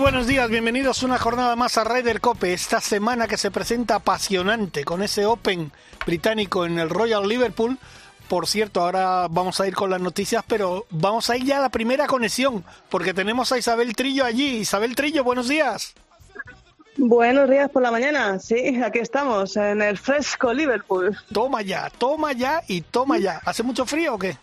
[0.00, 4.82] Buenos días, bienvenidos una jornada más a Ryder Cope, esta semana que se presenta apasionante
[4.82, 5.72] con ese Open
[6.06, 7.76] británico en el Royal Liverpool.
[8.26, 11.60] Por cierto, ahora vamos a ir con las noticias, pero vamos a ir ya a
[11.60, 14.60] la primera conexión, porque tenemos a Isabel Trillo allí.
[14.60, 15.92] Isabel Trillo, buenos días.
[16.96, 21.14] Buenos días por la mañana, sí, aquí estamos, en el fresco Liverpool.
[21.30, 23.42] Toma ya, toma ya y toma ya.
[23.44, 24.38] ¿Hace mucho frío o qué?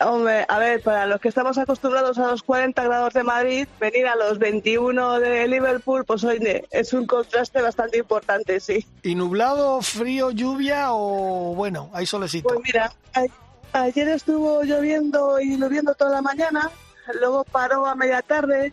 [0.00, 4.06] Hombre, a ver, para los que estamos acostumbrados a los 40 grados de Madrid, venir
[4.06, 8.86] a los 21 de Liverpool, pues oye, es un contraste bastante importante, sí.
[9.02, 12.48] ¿Y nublado, frío, lluvia o bueno, hay solecito?
[12.48, 12.92] Pues mira,
[13.72, 16.70] ayer estuvo lloviendo y lloviendo toda la mañana,
[17.20, 18.72] luego paró a media tarde,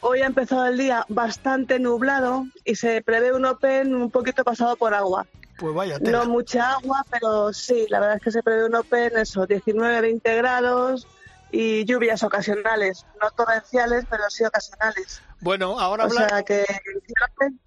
[0.00, 4.74] hoy ha empezado el día bastante nublado y se prevé un Open un poquito pasado
[4.74, 5.24] por agua.
[5.58, 5.98] Pues vaya.
[6.00, 10.00] No mucha agua, pero sí, la verdad es que se prevé un Open, eso, 19,
[10.00, 11.06] 20 grados
[11.52, 15.22] y lluvias ocasionales, no torrenciales, pero sí ocasionales.
[15.40, 16.64] Bueno, ahora O sea que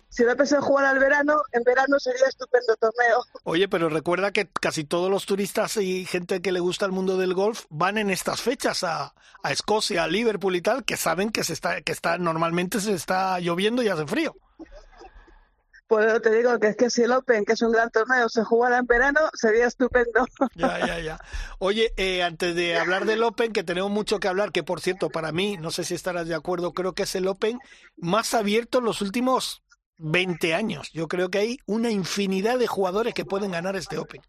[0.09, 3.23] si el Open se jugara al verano, en verano sería estupendo torneo.
[3.43, 7.17] Oye, pero recuerda que casi todos los turistas y gente que le gusta el mundo
[7.17, 9.13] del golf van en estas fechas a,
[9.43, 12.93] a Escocia, a Liverpool y tal, que saben que se está, que está, normalmente se
[12.93, 14.35] está lloviendo y hace frío.
[15.87, 18.27] Por eso te digo que es que si el Open, que es un gran torneo,
[18.27, 20.25] se jugara en verano, sería estupendo.
[20.55, 21.19] Ya, ya, ya.
[21.59, 25.09] Oye, eh, antes de hablar del Open, que tenemos mucho que hablar, que por cierto,
[25.09, 27.59] para mí, no sé si estarás de acuerdo, creo que es el Open
[27.95, 29.63] más abierto en los últimos
[29.99, 30.91] 20 años.
[30.93, 34.21] Yo creo que hay una infinidad de jugadores que pueden ganar este Open.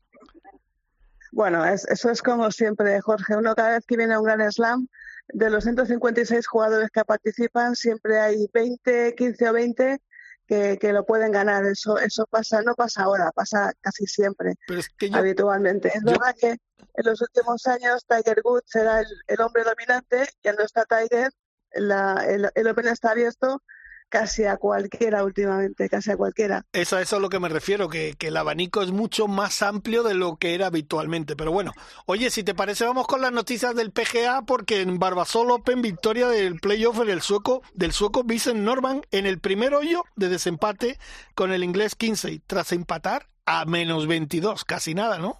[1.32, 3.36] Bueno, es, eso es como siempre, Jorge.
[3.36, 4.86] Uno cada vez que viene a un gran slam,
[5.28, 10.00] de los 156 jugadores que participan, siempre hay 20, 15 o 20
[10.48, 11.64] que, que, lo pueden ganar.
[11.66, 15.88] Eso eso pasa, no pasa ahora, pasa casi siempre, Pero es que yo, habitualmente.
[15.88, 20.26] Es yo- verdad que en los últimos años Tiger Woods era el, el hombre dominante,
[20.42, 21.30] ya no está Tiger,
[21.72, 23.62] la, el, el Open está abierto
[24.08, 26.64] casi a cualquiera últimamente, casi a cualquiera.
[26.72, 29.62] eso, eso es a lo que me refiero, que, que el abanico es mucho más
[29.62, 31.34] amplio de lo que era habitualmente.
[31.36, 31.72] Pero bueno,
[32.06, 36.28] oye, si te parece, vamos con las noticias del PGA, porque en Barbasol Open, victoria
[36.28, 40.98] del playoff del sueco, del sueco Vincent Norman en el primer hoyo de desempate
[41.34, 45.38] con el inglés Kinsey, tras empatar a menos 22, casi nada, ¿no?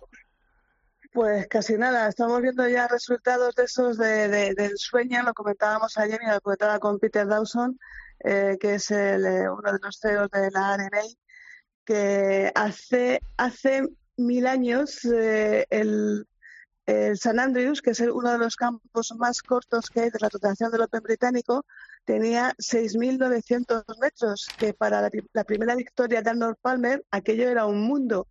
[1.12, 5.96] Pues casi nada, estamos viendo ya resultados de esos de, de- del sueño, lo comentábamos
[5.98, 7.78] ayer y lo comentaba con Peter Dawson,
[8.24, 11.02] eh, que es el, eh, uno de los CEOs de la RNA,
[11.84, 13.82] que hace, hace
[14.16, 16.26] mil años eh, el,
[16.86, 20.18] el San Andrews, que es el- uno de los campos más cortos que hay de
[20.20, 21.64] la rotación del Open británico,
[22.04, 27.80] tenía 6.900 metros, que para la, la primera victoria de Arnold Palmer aquello era un
[27.82, 28.26] mundo.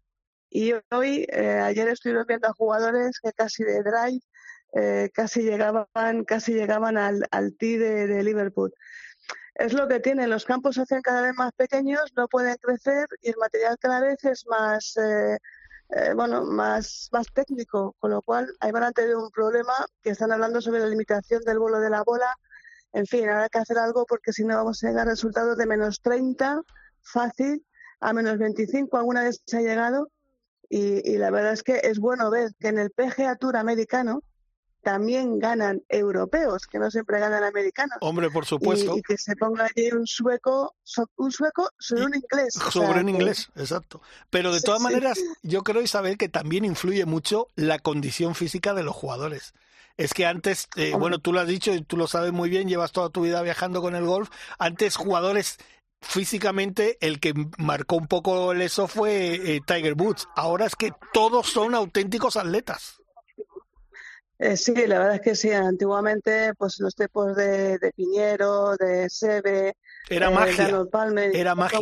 [0.49, 4.21] Y hoy, eh, ayer estuvieron viendo a jugadores que casi de drive,
[4.73, 8.73] eh, casi llegaban, casi llegaban al, al tee de, de Liverpool.
[9.57, 13.07] Es lo que tienen, los campos se hacen cada vez más pequeños, no pueden crecer
[13.23, 15.39] y el material cada vez es más, eh,
[15.89, 19.73] eh, bueno, más, más técnico, con lo cual ahí van a tener un problema
[20.03, 22.35] que están hablando sobre la limitación del vuelo de la bola.
[22.93, 25.65] En fin, habrá que hacer algo porque si no vamos a llegar a resultados de
[25.65, 26.61] menos 30,
[27.01, 27.65] fácil,
[27.99, 30.11] a menos 25, alguna vez se ha llegado.
[30.69, 34.21] Y, y la verdad es que es bueno ver que en el PGA Tour americano
[34.81, 37.97] también ganan europeos, que no siempre ganan americanos.
[38.01, 38.97] Hombre, por supuesto.
[38.97, 42.55] y que se ponga allí un sueco, so- un sueco sobre un inglés.
[42.57, 44.01] o sea, Sobre un que- inglés, exacto.
[44.29, 44.83] Pero de Sí, todas sí.
[44.85, 49.53] maneras, yo creo, Isabel, que también influye mucho la condición física de los jugadores.
[49.97, 52.67] Es que antes, eh, bueno, tú lo has dicho y tú lo sabes muy bien,
[52.69, 54.29] llevas toda tu vida viajando con el golf.
[54.59, 55.57] Antes, jugadores
[56.01, 60.27] físicamente, el que marcó un poco el eso fue eh, Tiger Woods.
[60.35, 63.01] Ahora es que todos son auténticos atletas.
[64.39, 65.51] Eh, sí, la verdad es que sí.
[65.51, 69.75] Antiguamente, pues los tipos de, de Piñero, de Seve,
[70.09, 70.85] Era eh, magia.
[70.91, 71.79] Palmer, era magia.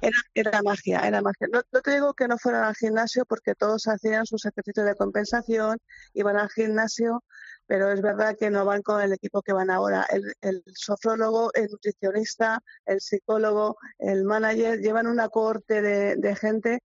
[0.00, 1.48] Era, era magia, era magia.
[1.52, 4.94] No, no te digo que no fueran al gimnasio porque todos hacían sus ejercicios de
[4.94, 5.78] compensación,
[6.14, 7.22] iban al gimnasio,
[7.66, 10.06] pero es verdad que no van con el equipo que van ahora.
[10.10, 16.80] El, el sofrólogo, el nutricionista, el psicólogo, el manager, llevan una cohorte de, de gente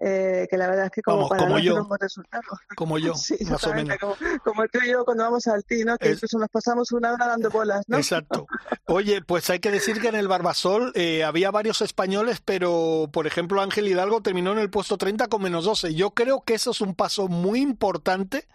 [0.00, 2.46] eh, que la verdad es que como, para como yo, resultados.
[2.76, 3.14] Como yo,
[3.50, 3.98] más o menos.
[4.44, 7.50] Como, tú y yo cuando vamos al tino, que incluso nos pasamos una hora dando
[7.50, 7.96] bolas, ¿no?
[7.96, 8.46] Exacto.
[8.86, 13.26] Oye, pues hay que decir que en el Barbasol eh, había varios españoles, pero por
[13.26, 15.94] ejemplo Ángel Hidalgo terminó en el puesto 30 con menos 12.
[15.94, 18.46] Yo creo que eso es un paso muy importante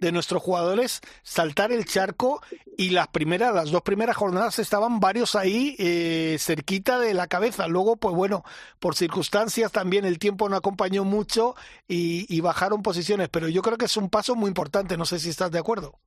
[0.00, 2.42] de nuestros jugadores saltar el charco
[2.76, 7.68] y las primeras, las dos primeras jornadas estaban varios ahí eh, cerquita de la cabeza.
[7.68, 8.42] Luego, pues bueno,
[8.78, 11.54] por circunstancias también el tiempo no acompañó mucho
[11.86, 14.96] y, bajaron posiciones, pero yo creo que es un paso muy importante.
[14.96, 15.98] No sé si estás de acuerdo.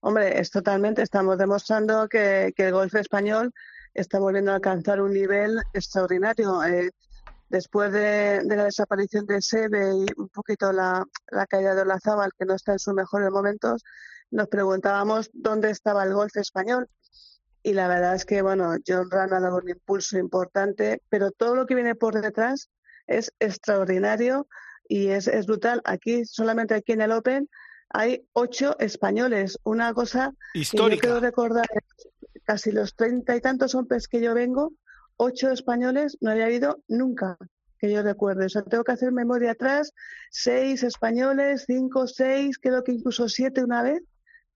[0.00, 1.02] Hombre, es totalmente.
[1.02, 3.52] Estamos demostrando que, el golf español
[3.94, 6.62] está volviendo a alcanzar un nivel extraordinario.
[6.62, 6.92] Eh,
[7.48, 11.06] después de, la desaparición de Sebe y un poquito la,
[11.48, 13.84] caída de Olazábal, que no está en sus mejores momentos,
[14.30, 16.88] nos preguntábamos dónde estaba el golf español.
[17.62, 21.54] Y la verdad es que, bueno, John Ran ha dado un impulso importante, pero todo
[21.54, 22.70] lo que viene por detrás
[23.06, 24.46] es extraordinario
[24.86, 25.80] y es, es brutal.
[25.84, 27.48] Aquí, solamente aquí en el Open,
[27.90, 29.58] hay ocho españoles.
[29.64, 30.88] Una cosa Histórica.
[30.88, 31.66] que yo quiero recordar,
[32.44, 34.72] casi los treinta y tantos hombres que yo vengo,
[35.18, 37.36] ocho españoles no había habido nunca
[37.78, 38.46] que yo recuerde.
[38.46, 39.92] O sea, tengo que hacer memoria atrás,
[40.30, 44.02] seis españoles, cinco, seis, creo que incluso siete una vez,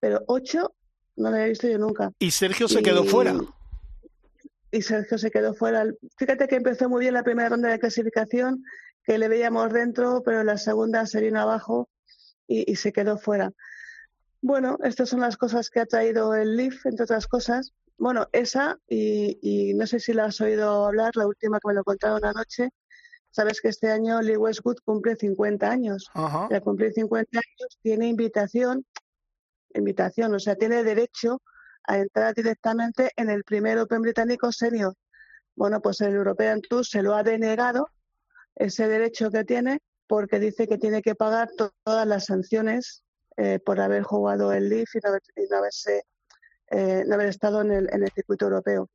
[0.00, 0.74] pero ocho
[1.16, 2.10] no lo había visto yo nunca.
[2.18, 3.36] Y Sergio se quedó fuera.
[4.70, 5.84] Y Sergio se quedó fuera.
[6.16, 8.64] Fíjate que empezó muy bien la primera ronda de clasificación,
[9.04, 11.88] que le veíamos dentro, pero la segunda se vino abajo
[12.46, 13.52] y, y se quedó fuera.
[14.40, 17.72] Bueno, estas son las cosas que ha traído el Leaf, entre otras cosas.
[17.98, 21.84] Bueno, esa, y, no sé si la has oído hablar, la última que me lo
[21.84, 22.70] contaron anoche,
[23.30, 26.10] sabes que este año Lee Westwood cumple 50 años.
[26.50, 28.84] Y al cumplir 50 años tiene invitación,
[29.74, 31.40] invitación, o sea, tiene derecho
[31.84, 34.94] a entrar directamente en el primer Open británico senior.
[35.54, 37.88] Bueno, pues el European Tour se lo ha denegado,
[38.56, 41.50] ese derecho que tiene, porque dice que tiene que pagar
[41.84, 43.02] todas las sanciones
[43.36, 46.04] eh, por haber jugado el Leaf y no haberse
[46.72, 48.90] eh, no haber estado en el, en el circuito europeo.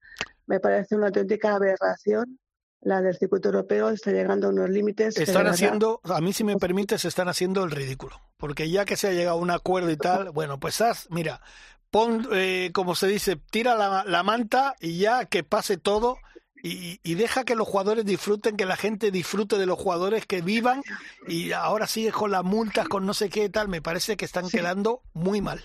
[0.45, 2.39] Me parece una auténtica aberración
[2.81, 5.17] la del circuito europeo está llegando a unos límites.
[5.17, 8.21] Están haciendo, a mí si me permites, están haciendo el ridículo.
[8.37, 11.41] Porque ya que se ha llegado a un acuerdo y tal, bueno, pues haz, mira,
[11.89, 16.17] pon, eh, como se dice, tira la, la, manta y ya que pase todo
[16.63, 20.41] y, y, deja que los jugadores disfruten, que la gente disfrute de los jugadores, que
[20.41, 20.81] vivan
[21.27, 24.49] y ahora sigue con las multas, con no sé qué tal, me parece que están
[24.49, 25.63] quedando muy mal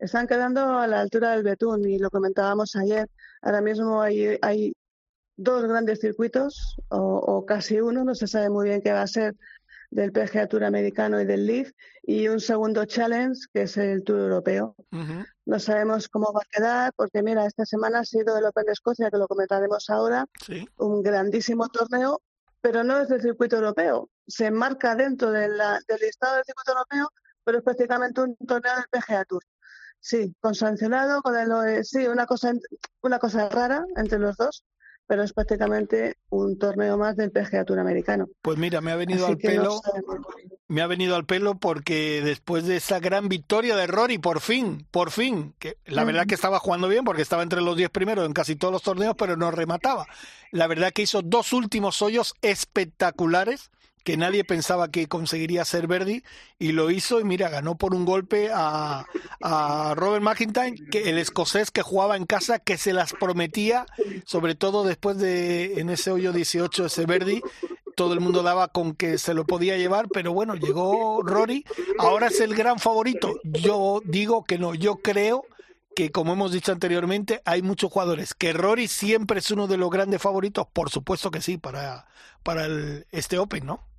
[0.00, 3.08] están quedando a la altura del betún y lo comentábamos ayer.
[3.42, 4.72] Ahora mismo hay, hay
[5.36, 9.36] dos grandes circuitos o, casi uno, no se sabe muy bien qué va a ser
[9.90, 11.70] del PGA Tour americano y del Leaf
[12.02, 14.74] y un segundo challenge que es el Tour europeo.
[15.44, 18.72] No sabemos cómo va a quedar porque mira, esta semana ha sido el Open de
[18.72, 20.26] Escocia que lo comentaremos ahora,
[20.76, 22.20] un grandísimo torneo,
[22.60, 25.52] pero no es del circuito europeo, se enmarca dentro del
[26.00, 27.08] listado del circuito europeo,
[27.44, 29.42] pero es prácticamente un torneo del PGA Tour.
[30.00, 32.52] Sí, con sancionado, con el, sí, una cosa,
[33.02, 34.64] una cosa rara entre los dos,
[35.06, 38.28] pero es prácticamente un torneo más del PGA Tour americano.
[38.40, 39.80] Pues mira, me ha venido al pelo,
[40.68, 44.86] me ha venido al pelo porque después de esa gran victoria de Rory, por fin,
[44.92, 48.24] por fin, que la verdad que estaba jugando bien porque estaba entre los diez primeros
[48.24, 50.06] en casi todos los torneos, pero no remataba.
[50.52, 53.70] La verdad que hizo dos últimos hoyos espectaculares
[54.04, 56.22] que nadie pensaba que conseguiría ser Verdi
[56.58, 59.06] y lo hizo y mira, ganó por un golpe a,
[59.40, 63.86] a Robert McIntyre, que el escocés que jugaba en casa, que se las prometía,
[64.24, 67.42] sobre todo después de en ese hoyo 18 ese Verdi,
[67.94, 71.64] todo el mundo daba con que se lo podía llevar, pero bueno, llegó Rory,
[71.98, 73.34] ahora es el gran favorito.
[73.44, 75.44] Yo digo que no, yo creo
[75.94, 79.90] que como hemos dicho anteriormente, hay muchos jugadores, que Rory siempre es uno de los
[79.90, 82.06] grandes favoritos, por supuesto que sí, para,
[82.42, 83.89] para el, este Open, ¿no?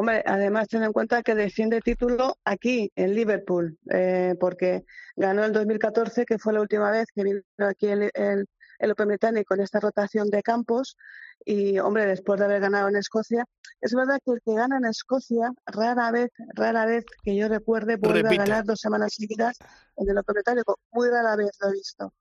[0.00, 4.84] Hombre, además ten en cuenta que defiende título aquí, en Liverpool, eh, porque
[5.16, 8.46] ganó el 2014, que fue la última vez que vino aquí el, el,
[8.92, 10.96] Open Británico en esta rotación de campos.
[11.44, 13.44] Y, hombre, después de haber ganado en Escocia,
[13.80, 17.96] es verdad que el que gana en Escocia, rara vez, rara vez que yo recuerde,
[17.96, 19.58] vuelve a ganar dos semanas seguidas
[19.96, 20.78] en el Open Británico.
[20.92, 22.14] Muy rara vez lo he visto.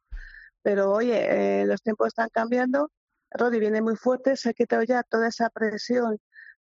[0.63, 2.89] Pero, oye, eh, los tiempos están cambiando.
[3.29, 6.17] Roddy viene muy fuerte, se ha quitado ya toda esa presión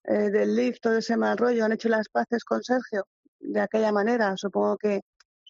[0.06, 3.06] eh, del lift, todo ese mal rollo, han hecho las paces con Sergio
[3.40, 4.36] de aquella manera.
[4.36, 5.00] Supongo que,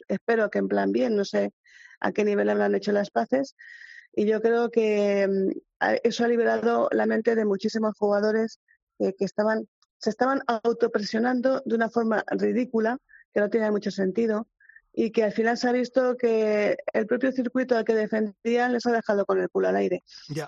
[0.08, 1.52] espero que en plan bien, no sé
[2.00, 3.54] a qué nivel habrán hecho las paces.
[4.12, 5.50] Y yo creo que mm,
[6.02, 8.60] eso ha liberado la mente de muchísimos jugadores
[8.98, 12.98] que, estaban, se estaban autopresionando de una forma ridícula,
[13.34, 14.48] que no tenía mucho sentido.
[14.99, 18.87] Y que al final se ha visto que el propio circuito al que defendían les
[18.87, 20.03] ha dejado con el culo al aire.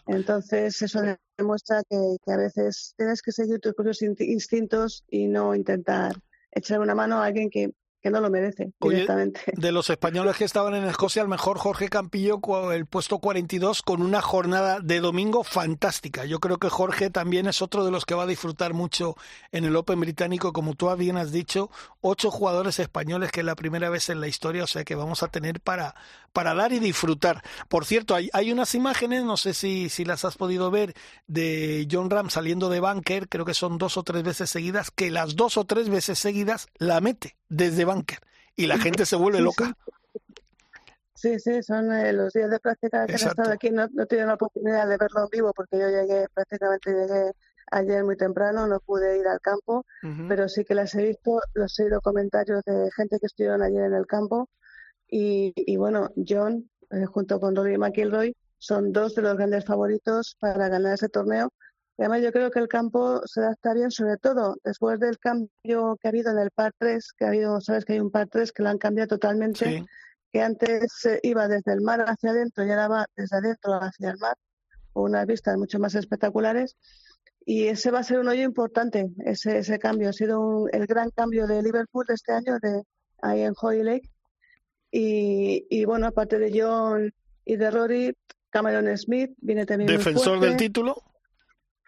[0.06, 1.02] Entonces eso
[1.36, 6.14] demuestra que, que, a veces tienes que seguir tus propios instintos y no intentar
[6.50, 9.40] echar una mano a alguien que que no lo merece directamente.
[9.56, 12.40] De los españoles que estaban en Escocia, el mejor Jorge Campillo,
[12.72, 16.24] el puesto 42, con una jornada de domingo fantástica.
[16.24, 19.16] Yo creo que Jorge también es otro de los que va a disfrutar mucho
[19.52, 23.56] en el Open británico, como tú bien has dicho, ocho jugadores españoles que es la
[23.56, 25.94] primera vez en la historia, o sea que vamos a tener para,
[26.32, 27.42] para dar y disfrutar.
[27.68, 30.94] Por cierto, hay, hay unas imágenes, no sé si, si las has podido ver,
[31.26, 35.10] de John Ram saliendo de bunker, creo que son dos o tres veces seguidas, que
[35.10, 38.18] las dos o tres veces seguidas la mete desde bunker
[38.56, 39.74] y la gente se vuelve loca.
[41.14, 43.70] Sí, sí, son eh, los días de práctica que he estado aquí.
[43.70, 47.32] No, no he la oportunidad de verlo en vivo porque yo llegué, prácticamente llegué
[47.70, 49.84] ayer muy temprano, no pude ir al campo,
[50.28, 53.84] pero sí que las he visto, los he oído comentarios de gente que estuvieron ayer
[53.84, 54.48] en el campo.
[55.08, 60.36] Y, y bueno, John, eh, junto con Rory McIlroy, son dos de los grandes favoritos
[60.40, 61.52] para ganar ese torneo
[62.02, 66.08] además yo creo que el campo se adapta bien, sobre todo después del cambio que
[66.08, 68.52] ha habido en el par 3, que ha habido, sabes que hay un par 3
[68.52, 69.84] que lo han cambiado totalmente,
[70.32, 74.18] que antes iba desde el mar hacia adentro y ahora va desde adentro hacia el
[74.18, 74.36] mar,
[74.92, 76.76] con unas vistas mucho más espectaculares.
[77.44, 80.10] Y ese va a ser un hoyo importante, ese, ese cambio.
[80.10, 82.82] Ha sido el gran cambio de Liverpool este año, de
[83.22, 84.10] ahí en Hoy Lake.
[84.92, 87.12] Y, y bueno, aparte de John
[87.44, 88.14] y de Rory,
[88.50, 89.88] Cameron Smith viene también.
[89.88, 91.07] Defensor del título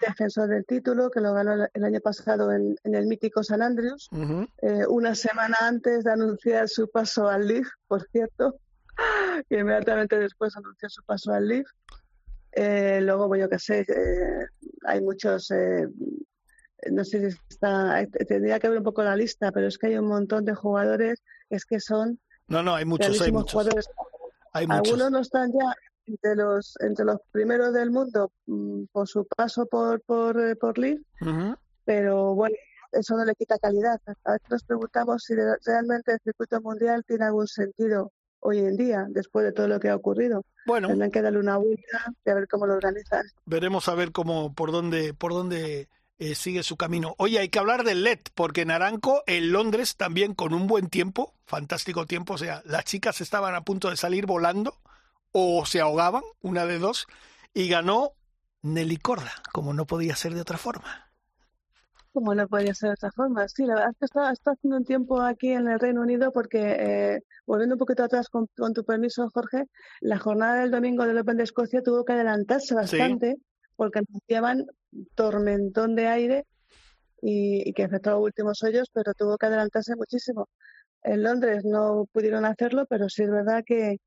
[0.01, 4.09] defensor del título, que lo ganó el año pasado en, el mítico San Andrews,
[4.63, 8.57] eh, una semana antes de anunciar su paso al Leaf, por cierto,
[9.49, 11.69] y inmediatamente después anunció su paso al Leaf.
[12.53, 14.47] Eh, luego, bueno, yo qué sé, eh,
[14.87, 15.53] hay muchos,
[16.91, 19.99] no sé si está, tendría que ver un poco la lista, pero es que hay
[19.99, 22.19] un montón de jugadores, es que son...
[22.49, 23.53] No, no, hay muchos, hay muchos.
[23.53, 23.89] Jugadores.
[24.53, 25.77] Hay Algunos no están ya
[26.11, 30.75] entre los entre los primeros del mundo mm, por su paso por por, eh, por
[31.85, 32.57] pero bueno,
[32.93, 34.01] eso no le quita calidad.
[34.25, 39.07] A veces nos preguntamos si realmente el circuito mundial tiene algún sentido hoy en día,
[39.09, 40.45] después de todo lo que ha ocurrido.
[40.67, 43.23] Bueno, tendrán que darle una vuelta y a ver cómo lo organizan.
[43.45, 45.89] Veremos a ver cómo por dónde por dónde
[46.19, 47.15] eh, sigue su camino.
[47.19, 50.89] Oye, hay que hablar del LED, porque en Aranco, en Londres, también con un buen
[50.89, 54.77] tiempo, fantástico tiempo, o sea, las chicas estaban a punto de salir volando
[55.33, 57.07] o se ahogaban, una de dos,
[57.55, 58.13] y ganó
[58.63, 61.11] Nelly Corda, como no podía ser de otra forma.
[62.13, 63.47] Como no podía ser de otra forma.
[63.49, 66.59] Sí, la verdad es que está, haciendo un tiempo aquí en el Reino Unido porque,
[66.61, 69.65] eh, volviendo un poquito atrás con, tu permiso, Jorge,
[70.01, 73.37] la jornada del domingo del Open de Escocia tuvo que adelantarse bastante
[73.77, 74.67] porque anunciaban
[75.15, 76.47] tormentón de aire
[77.23, 80.49] y, y que afectó a últimos hoyos, pero tuvo que adelantarse muchísimo.
[81.03, 83.99] En Londres no pudieron hacerlo, pero sí es verdad que,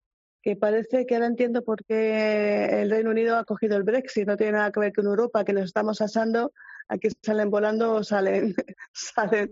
[0.44, 4.28] que parece que ahora entiendo por qué el Reino Unido ha cogido el Brexit.
[4.28, 6.52] No tiene nada que ver con Europa, que nos estamos asando,
[6.90, 8.54] aquí salen volando o salen,
[8.94, 9.50] salen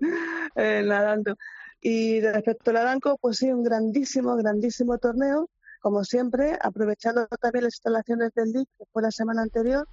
[0.56, 1.38] eh, nadando.
[1.80, 7.76] Y respecto al Aranco, pues sí, un grandísimo, grandísimo torneo, como siempre, aprovechando también las
[7.76, 9.88] instalaciones del LIC, que fue la semana anterior,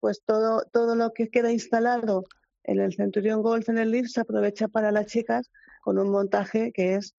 [0.00, 2.24] pues todo, todo lo que queda instalado
[2.64, 5.50] en el Centurión Golf en el LIF se aprovecha para las chicas
[5.82, 7.14] con un montaje que es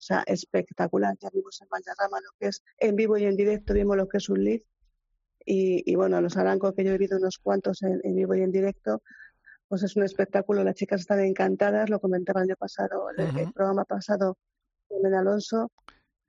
[0.00, 1.14] o sea, espectacular.
[1.20, 4.16] Ya vimos en Valderrama lo que es en vivo y en directo, vimos lo que
[4.16, 4.60] es un lead.
[5.44, 9.02] Y, bueno, los arancos que yo he visto unos cuantos en, vivo y en directo,
[9.68, 10.64] pues es un espectáculo.
[10.64, 14.38] Las chicas están encantadas, lo comentaba el año pasado, el, programa pasado
[14.88, 15.70] con Alonso.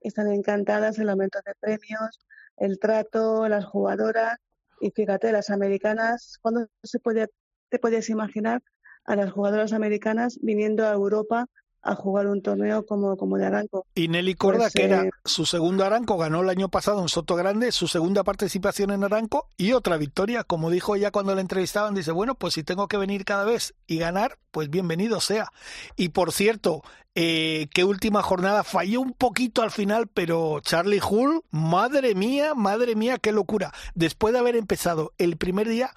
[0.01, 2.25] Están encantadas, el aumento de premios,
[2.57, 4.37] el trato, las jugadoras.
[4.81, 7.27] Y fíjate, las americanas, ¿cuándo se puede,
[7.69, 8.63] te puedes imaginar
[9.05, 11.47] a las jugadoras americanas viniendo a Europa
[11.83, 13.85] a jugar un torneo como, como de Aranco.
[13.95, 17.09] Y Nelly Corda, pues, que era eh, su segundo Aranco, ganó el año pasado en
[17.09, 20.43] Soto Grande, su segunda participación en Aranco y otra victoria.
[20.43, 23.73] Como dijo ella cuando la entrevistaban, dice, bueno, pues si tengo que venir cada vez
[23.88, 25.51] y ganar, pues bienvenido sea.
[25.95, 26.83] Y por cierto,
[27.15, 32.95] eh, qué última jornada falló un poquito al final, pero Charlie Hull, madre mía, madre
[32.95, 33.73] mía, qué locura.
[33.95, 35.91] Después de haber empezado el primer día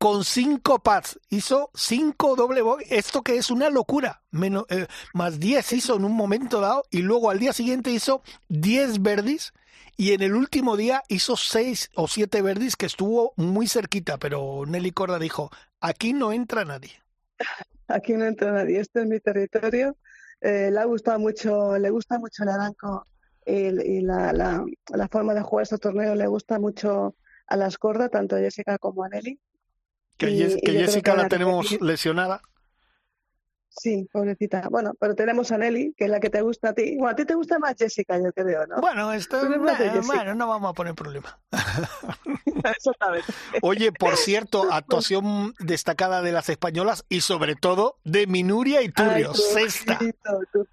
[0.00, 1.20] con cinco pads.
[1.28, 2.86] Hizo cinco doble bogey.
[2.88, 4.22] Esto que es una locura.
[4.30, 8.22] Menos, eh, más diez hizo en un momento dado y luego al día siguiente hizo
[8.48, 9.52] diez verdis
[9.98, 14.64] y en el último día hizo seis o siete verdis que estuvo muy cerquita, pero
[14.66, 15.50] Nelly Corda dijo,
[15.82, 16.92] aquí no entra nadie.
[17.88, 19.96] Aquí no entra nadie, este es mi territorio.
[20.40, 23.04] Eh, le ha gustado mucho, le gusta mucho el Aranco
[23.44, 24.64] y, la, la,
[24.94, 27.16] la, forma de jugar este torneo le gusta mucho
[27.48, 29.40] a las cordas, tanto a Jessica como a Nelly.
[30.26, 32.42] Que, Jessica la tenemos lesionada.
[33.70, 34.68] Sí, pobrecita.
[34.68, 36.96] Bueno, pero tenemos a Nelly, que es la que te gusta a ti.
[36.98, 38.80] Bueno, a ti te gusta más Jessica, yo creo, ¿no?
[38.80, 39.40] Bueno, esto,
[40.04, 41.38] bueno, no vamos a poner problema.
[42.76, 43.32] Exactamente.
[43.62, 49.32] Oye, por cierto, actuación destacada de las españolas y sobre todo de Minuria y Turio,
[49.32, 49.98] sexta.
[50.52, 50.66] Tu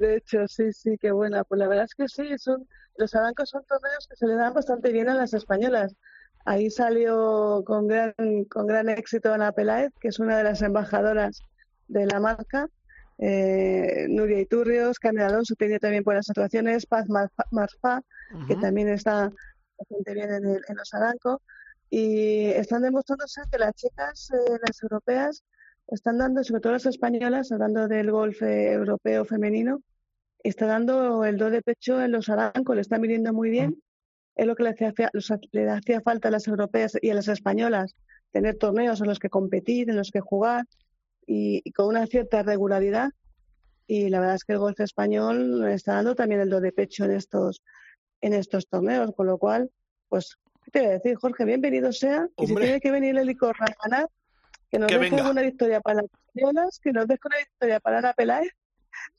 [0.00, 1.44] derecho, sí, sí, qué buena.
[1.44, 4.54] Pues la verdad es que sí, son los arancos son torneos que se le dan
[4.54, 5.96] bastante bien a las españolas.
[6.44, 8.14] Ahí salió con gran,
[8.50, 11.40] con gran éxito Ana Peláez, que es una de las embajadoras
[11.88, 12.68] de la marca.
[13.18, 18.02] Eh, Nuria Iturrios, Carmen Alonso tiene también buenas actuaciones, Paz Marfa,
[18.46, 19.30] que también está
[19.78, 21.38] bastante bien en, en los arancos.
[21.90, 25.44] Y están demostrándose que las chicas, eh, las europeas,
[25.88, 29.80] están dando, sobre todo las españolas, hablando del golf eh, europeo femenino,
[30.42, 33.80] está dando el do de pecho en los arancos, le están viniendo muy bien.
[34.36, 34.92] Es lo que le hacía,
[35.52, 37.94] le hacía falta a las europeas y a las españolas,
[38.32, 40.66] tener torneos en los que competir, en los que jugar
[41.26, 43.10] y, con una cierta regularidad.
[43.86, 47.04] Y la verdad es que el golf español está dando también el do de pecho
[47.04, 47.62] en estos,
[48.20, 49.70] en estos torneos, con lo cual,
[50.08, 51.44] pues, ¿qué te voy a decir, Jorge?
[51.44, 52.26] Bienvenido sea.
[52.38, 54.08] Y si tiene que venir el licor a ganar,
[54.70, 58.12] que nos deje una victoria para las españolas, que nos deje una victoria para Ana
[58.14, 58.50] Peláez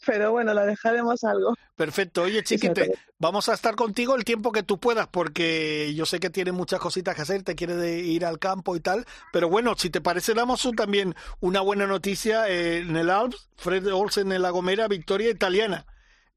[0.05, 1.55] pero bueno, la dejaremos algo.
[1.75, 2.23] Perfecto.
[2.23, 6.29] Oye, chiquite, vamos a estar contigo el tiempo que tú puedas, porque yo sé que
[6.29, 9.89] tienes muchas cositas que hacer, te quieres ir al campo y tal, pero bueno, si
[9.89, 14.87] te parece, damos también una buena noticia en el Alps, Fred Olsen en la Gomera,
[14.87, 15.85] victoria italiana,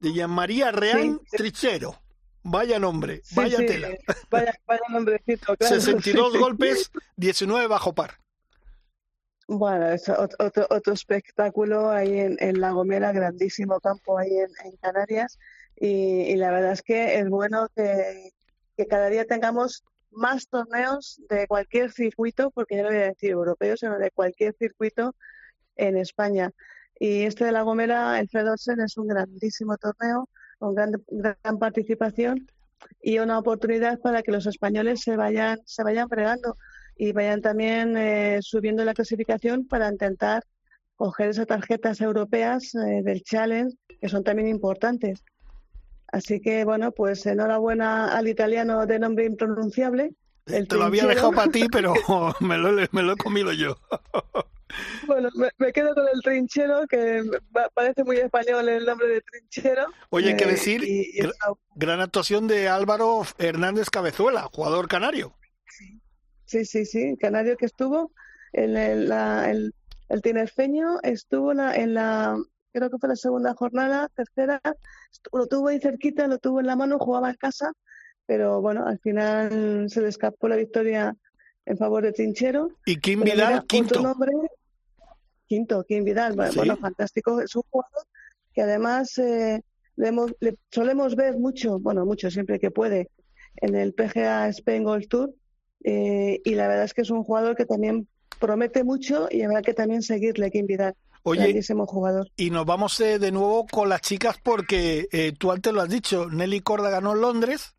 [0.00, 2.00] de María Real Trichero.
[2.42, 3.88] Vaya nombre, vaya tela.
[4.30, 5.80] Vaya, vaya nombrecito, claro.
[5.80, 8.18] 62 golpes, 19 bajo par.
[9.50, 15.38] Bueno, es otro, otro espectáculo ahí en, La Gomera, grandísimo campo ahí en, Canarias.
[15.74, 18.30] Y, la verdad es que es bueno que,
[18.90, 23.76] cada día tengamos más torneos de cualquier circuito, porque ya no voy a decir europeo,
[23.78, 25.14] sino de cualquier circuito
[25.76, 26.52] en España.
[27.00, 30.28] Y este de La Gomera, el Fred es un grandísimo torneo,
[30.58, 32.46] con gran, gran participación
[33.00, 36.56] y una oportunidad para que los españoles se vayan, se vayan fregando
[36.98, 40.42] y vayan también eh, subiendo la clasificación para intentar
[40.96, 45.22] coger esas tarjetas europeas eh, del Challenge, que son también importantes.
[46.10, 50.12] Así que, bueno, pues enhorabuena al italiano de nombre impronunciable.
[50.44, 51.94] Te lo había dejado para ti, pero
[52.40, 53.78] me lo, me lo he comido yo.
[55.06, 57.22] Bueno, me, quedo con el trinchero, que
[57.74, 59.86] parece muy español el nombre de trinchero.
[60.10, 60.82] Oye, hay que eh, decir,
[61.74, 65.34] gran actuación de Álvaro Hernández Cabezuela, jugador canario.
[66.48, 68.10] Sí, sí, sí, canario que estuvo
[68.54, 69.74] en el, la, el,
[70.08, 72.38] el tinerfeño, estuvo en la,
[72.72, 74.58] creo que fue la segunda jornada, tercera,
[75.30, 77.72] lo tuvo ahí cerquita, lo tuvo en la mano, jugaba en casa,
[78.24, 81.14] pero bueno, al final se le escapó la victoria
[81.66, 82.70] en favor de Trinchero.
[82.86, 84.00] Y Kim Vidal, quinto.
[84.00, 84.32] Nombre,
[85.46, 88.06] quinto, Kim Vidal, bueno, fantástico, es un jugador
[88.54, 89.60] que además eh,
[89.96, 93.10] le, le solemos ver mucho, bueno, mucho siempre que puede,
[93.56, 95.34] en el PGA Spain Gold Tour,
[95.84, 99.62] eh, y la verdad es que es un jugador que también promete mucho y habrá
[99.62, 100.94] que también seguirle, que invitar.
[101.24, 102.30] Oye, jugador.
[102.36, 105.88] y nos vamos eh, de nuevo con las chicas porque eh, tú antes lo has
[105.88, 107.74] dicho, Nelly Corda ganó en Londres,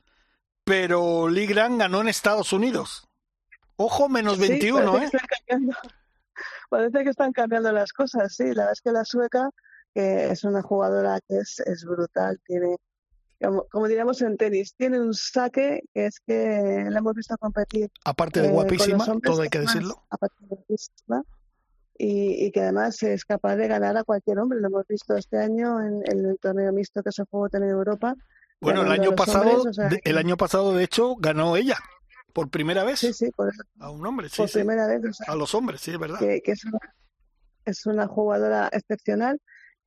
[0.63, 3.07] pero Lee Grant ganó en Estados Unidos.
[3.75, 5.19] Ojo, menos 21, parece ¿eh?
[5.47, 5.57] Que
[6.69, 8.43] parece que están cambiando las cosas, sí.
[8.43, 9.49] La verdad es que la sueca,
[9.95, 12.75] que es una jugadora que es, es brutal, tiene
[13.39, 17.89] como, diríamos en tenis, tiene un saque que es que la hemos visto competir.
[18.03, 20.03] Aparte de eh, guapísima, todo hay que decirlo.
[21.97, 24.59] y, que además es capaz de ganar a cualquier hombre.
[24.59, 28.15] Lo hemos visto este año en, el torneo mixto que se jugó en Europa.
[28.59, 29.63] Bueno, el año pasado,
[30.03, 31.77] el año pasado de hecho ganó ella
[32.33, 32.99] por primera vez.
[32.99, 34.37] Sí, sí, por A un hombre, sí.
[34.37, 35.01] Por primera vez.
[35.27, 36.19] a los hombres, sí, es verdad.
[36.19, 36.79] Que, es, una,
[37.63, 39.39] es una jugadora excepcional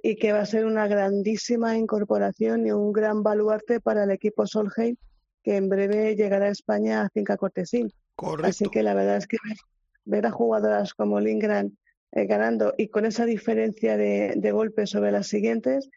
[0.03, 4.47] y que va a ser una grandísima incorporación y un gran baluarte para el equipo
[4.47, 4.97] Solheim,
[5.45, 7.93] que en breve llegará a España a Finca Cortesín.
[8.43, 9.39] Así que la verdad es que
[10.05, 11.79] ver a jugadoras como Lindgren
[12.13, 15.89] eh, ganando y con esa diferencia de, de golpes sobre las siguientes,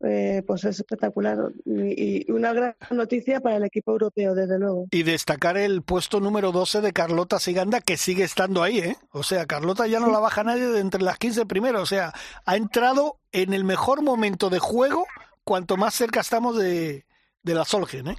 [0.00, 4.86] eh, pues es espectacular y, una gran noticia para el equipo europeo, desde luego.
[4.90, 8.96] Y destacar el puesto número 12 de Carlota Siganda, que sigue estando ahí, ¿eh?
[9.12, 12.12] O sea, Carlota ya no la baja nadie de entre las 15 primeros, o sea,
[12.44, 15.06] ha entrado en el mejor momento de juego
[15.44, 17.04] cuanto más cerca estamos de,
[17.42, 18.16] de la Solgen, ¿eh?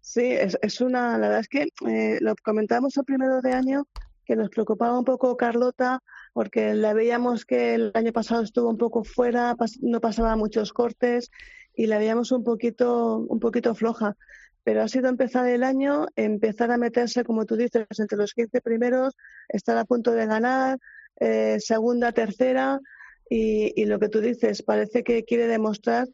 [0.00, 3.88] Sí, es, es, una, la verdad es que eh, lo comentamos a primero de año,
[4.24, 6.02] que nos preocupaba un poco Carlota
[6.34, 11.30] porque la veíamos que el año pasado estuvo un poco fuera, no pasaba muchos cortes
[11.74, 14.16] y la veíamos un poquito, un poquito floja.
[14.64, 18.60] Pero ha sido empezar el año, empezar a meterse, como tú dices, entre los 15
[18.62, 19.14] primeros,
[19.48, 20.78] estar a punto de ganar,
[21.20, 22.80] eh, segunda, tercera,
[23.28, 26.08] y, lo que tú dices, parece que quiere demostrar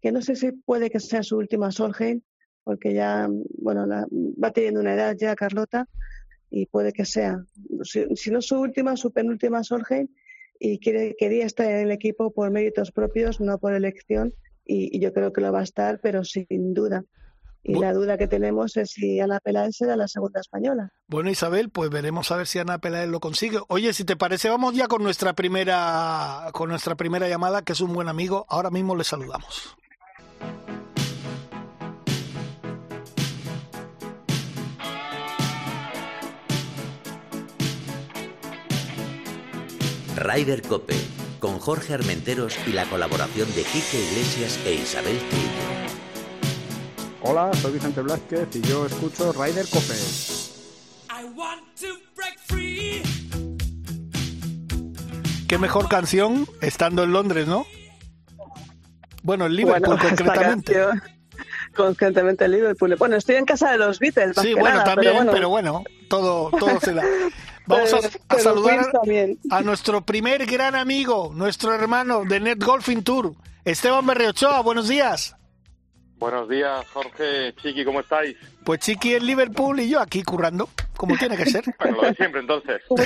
[0.00, 2.22] que no sé si puede que sea su última Solheim,
[2.64, 3.28] porque ya,
[3.58, 3.86] bueno,
[4.42, 5.86] va teniendo una edad ya Carlota,
[6.50, 7.44] y puede que sea,
[7.82, 10.08] si, no su última, su penúltima Solheim,
[10.60, 14.32] y quiere, quería estar en el equipo por méritos propios, no por elección,
[14.64, 17.04] y, yo creo que lo va a estar, pero sin duda.
[17.62, 20.90] Y la duda que tenemos es si Ana Peláez será la segunda española.
[21.06, 23.58] Bueno, Isabel, pues veremos a ver si Ana Peláez lo consigue.
[23.68, 27.80] Oye, si te parece, vamos ya con nuestra primera, con nuestra primera llamada, que es
[27.80, 28.46] un buen amigo.
[28.48, 29.76] Ahora mismo le saludamos.
[40.18, 40.96] Ryder Cope,
[41.38, 45.48] con Jorge Armenteros y la colaboración de Quique Iglesias e Isabel Trillo.
[47.22, 49.94] Hola, soy Vicente Blázquez y yo escucho Ryder Cope.
[55.46, 57.64] Qué mejor canción estando en Londres, ¿no?
[59.22, 60.76] Bueno, en Liverpool concretamente.
[61.76, 62.96] concretamente en Liverpool.
[62.98, 64.36] Bueno, estoy en casa de los Beatles.
[64.42, 67.04] sí, bueno, también, pero bueno, todo, todo se da.
[67.68, 68.86] Vamos a, saludar
[69.50, 74.62] a nuestro primer gran amigo, nuestro hermano de Net Golfing Tour, Esteban Berriochoa.
[74.62, 75.36] Buenos días.
[76.16, 78.38] Buenos días, Jorge, Chiqui, ¿cómo estáis?
[78.64, 81.62] Pues Chiqui en Liverpool y yo aquí currando, como tiene que ser.
[81.78, 82.80] bueno, lo de siempre entonces.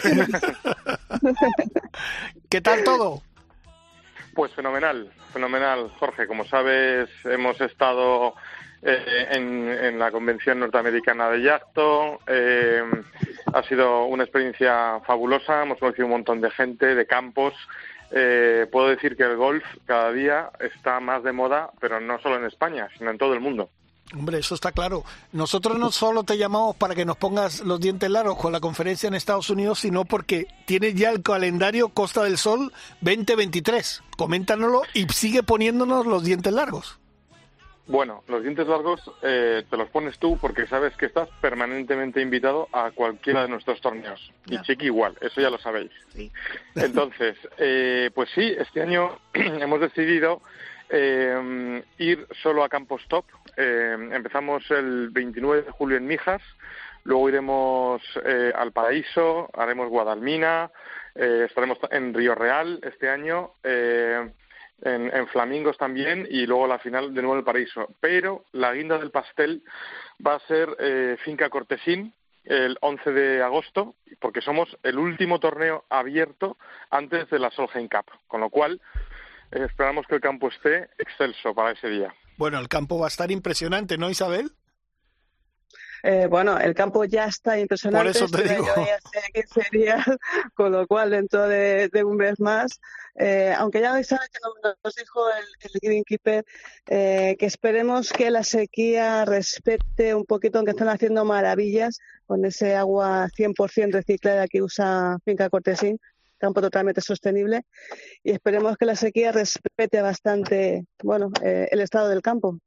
[2.48, 3.20] ¿Qué tal todo?
[4.34, 6.28] Pues fenomenal, fenomenal, Jorge.
[6.28, 8.34] Como sabes, hemos estado
[8.84, 12.18] eh, en, la Convención Norteamericana de Yacto.
[12.26, 12.82] Eh,
[13.52, 17.54] ha sido una experiencia fabulosa, hemos conocido un montón de gente, de campos.
[18.10, 22.36] Eh, puedo decir que el golf cada día está más de moda, pero no solo
[22.36, 23.70] en España, sino en todo el mundo.
[24.14, 25.04] Hombre, eso está claro.
[25.32, 29.06] Nosotros no solo te llamamos para que nos pongas los dientes largos con la conferencia
[29.06, 34.02] en Estados Unidos, sino porque tienes ya el calendario Costa del Sol 2023.
[34.18, 36.98] Coméntanoslo y sigue poniéndonos los dientes largos.
[37.86, 42.68] Bueno, los dientes largos eh, te los pones tú porque sabes que estás permanentemente invitado
[42.72, 44.32] a cualquiera de nuestros torneos.
[44.46, 45.90] Y Chiqui igual, eso ya lo sabéis.
[46.76, 50.40] Entonces, eh, pues sí, este año hemos decidido
[50.90, 53.24] eh, ir solo a Campos Top.
[53.56, 56.42] empezamos el 29 de julio en Mijas,
[57.02, 58.00] luego iremos
[58.54, 60.70] al Paraíso, haremos Guadalmina,
[61.14, 63.54] estaremos en Río Real este año
[64.82, 67.94] en, Flamingos también y luego la final de nuevo en el Paraíso.
[68.00, 69.62] Pero la guinda del pastel
[70.24, 72.14] va a ser eh, Finca Cortesín
[72.44, 76.56] el 11 de agosto, porque somos el último torneo abierto
[76.90, 78.80] antes de la Solheim Cup, con lo cual
[79.52, 82.12] eh, esperamos que el campo esté excelso para ese día.
[82.36, 84.50] Bueno, el campo va a estar impresionante, ¿no, Isabel?
[86.02, 88.12] Eh, bueno, el campo ya está impresionante.
[88.12, 88.66] Por eso te digo.
[90.54, 92.80] con lo cual dentro de, un mes más,
[93.14, 94.16] eh, aunque ya que
[94.82, 96.44] nos, dijo el, el Greenkeeper
[96.86, 102.74] eh, que esperemos que la sequía respete un poquito, aunque están haciendo maravillas con ese
[102.74, 105.98] agua 100% reciclada que usa Finca Cortesín
[106.38, 107.62] campo totalmente sostenible
[108.24, 112.58] y esperemos que la sequía respete bastante bueno el estado del campo.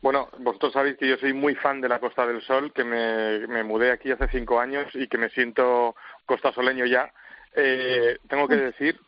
[0.00, 3.64] Bueno, vosotros sabéis que yo soy muy fan de la Costa del Sol, que me,
[3.64, 7.12] mudé aquí hace cinco años y que me siento costasoleño ya.
[7.54, 9.00] Eh, tengo que decir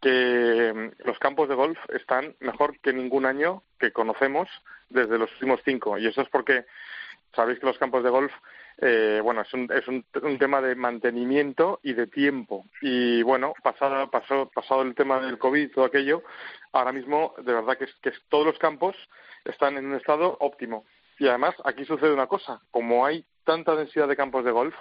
[0.00, 4.48] que mm, los campos de golf están mejor que ningún año que conocemos
[4.88, 5.98] desde los últimos cinco.
[5.98, 6.64] Y eso es porque
[7.34, 8.32] sabéis que los campos de golf,
[8.78, 12.64] eh, bueno, es, un, es un, tema de mantenimiento y de tiempo.
[12.80, 16.22] Y bueno, pasado, pasado, pasado el tema del COVID y todo aquello,
[16.72, 18.96] ahora mismo de verdad que, que todos los campos
[19.46, 20.84] están en un estado óptimo.
[21.18, 24.74] Y además aquí sucede una cosa, como hay tanta densidad de campos de golf,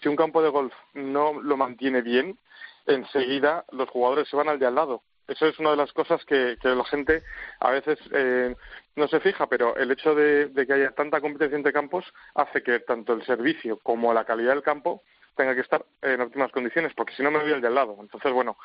[0.00, 2.38] si un campo de golf no lo mantiene bien,
[2.86, 5.02] enseguida los jugadores se van al de al lado.
[5.28, 7.22] Eso es una de las cosas que, la gente
[7.60, 8.56] a veces eh,
[8.96, 12.04] no se fija, pero el hecho de, que haya tanta competencia entre campos
[12.34, 15.02] hace que tanto el servicio como la calidad del campo
[15.36, 17.96] tenga que estar en óptimas condiciones, porque si no me voy al de al lado.
[18.00, 18.56] Entonces, bueno,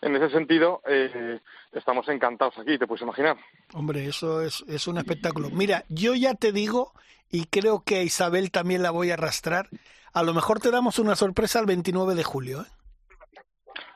[0.00, 1.40] en ese sentido, eh,
[1.72, 3.36] estamos encantados aquí, te puedes imaginar.
[3.72, 5.50] Hombre, eso es, es un espectáculo.
[5.50, 6.92] Mira, yo ya te digo,
[7.30, 9.68] y creo que a Isabel también la voy a arrastrar,
[10.12, 12.66] a lo mejor te damos una sorpresa el 29 de julio, ¿eh?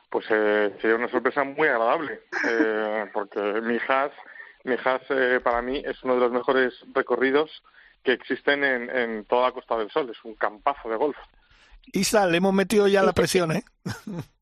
[0.09, 4.11] Pues eh, sería una sorpresa muy agradable, eh, porque Mijas,
[4.63, 7.63] Mijas eh, para mí es uno de los mejores recorridos
[8.03, 11.17] que existen en, en toda la Costa del Sol, es un campazo de golf.
[11.93, 13.63] Isa, le hemos metido ya la presión, ¿eh?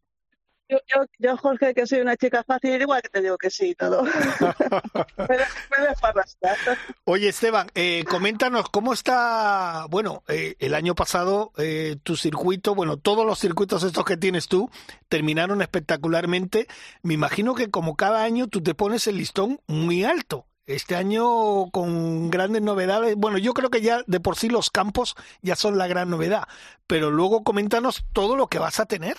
[0.70, 0.80] Yo,
[1.18, 4.04] yo, Jorge, que soy una chica fácil, igual que te digo que sí, todo.
[7.06, 12.98] Oye, Esteban, eh, coméntanos cómo está, bueno, eh, el año pasado eh, tu circuito, bueno,
[12.98, 14.70] todos los circuitos estos que tienes tú
[15.08, 16.68] terminaron espectacularmente.
[17.02, 20.47] Me imagino que como cada año tú te pones el listón muy alto.
[20.68, 23.16] Este año con grandes novedades.
[23.16, 26.44] Bueno, yo creo que ya de por sí los campos ya son la gran novedad,
[26.88, 29.16] pero luego coméntanos todo lo que vas a tener.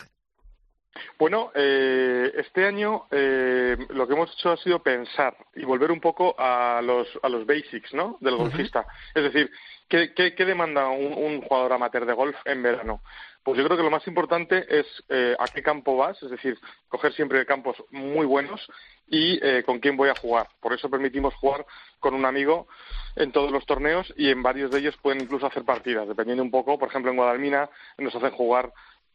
[1.18, 6.00] Bueno, eh, este año eh, lo que hemos hecho ha sido pensar y volver un
[6.00, 8.18] poco a los, a los basics ¿no?
[8.20, 8.86] del golfista.
[9.14, 9.50] Es decir,
[9.88, 13.00] ¿qué, qué, demanda un, jugador amateur de golf en verano?
[13.42, 16.58] Pues yo creo que lo más importante es eh, a qué campo vas, es decir,
[16.88, 18.68] coger siempre campos muy buenos
[19.10, 20.48] y con quién voy a jugar.
[20.60, 21.64] Por eso permitimos jugar
[22.00, 22.68] con un amigo
[23.16, 26.50] en todos los torneos y en varios de ellos pueden incluso hacer partidas, dependiendo un
[26.50, 26.78] poco.
[26.78, 28.72] Por ejemplo, en Guadalmina nos hacen jugar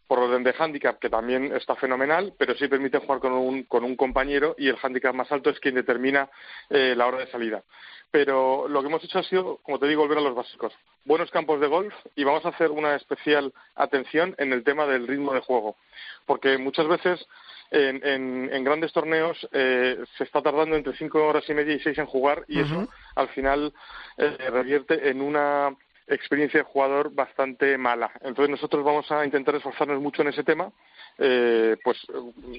[0.07, 3.83] por orden de handicap, que también está fenomenal, pero sí permite jugar con un, con
[3.83, 6.29] un compañero y el handicap más alto es quien determina
[6.69, 7.63] eh, la hora de salida.
[8.11, 10.71] Pero lo que hemos hecho ha sido, como te digo, volver a los básicos.
[11.03, 15.07] Buenos campos de golf y vamos a hacer una especial atención en el tema del
[15.07, 15.77] ritmo de juego.
[16.27, 17.25] Porque muchas veces
[17.71, 21.97] en, en, grandes torneos eh, se está tardando entre cinco horas y media y seis
[21.97, 23.73] en jugar y eso al final
[24.17, 25.75] eh, revierte en una
[26.07, 28.11] experiencia de jugador bastante mala.
[28.21, 30.71] Entonces nosotros vamos a intentar esforzarnos mucho en ese tema,
[31.17, 31.97] eh, pues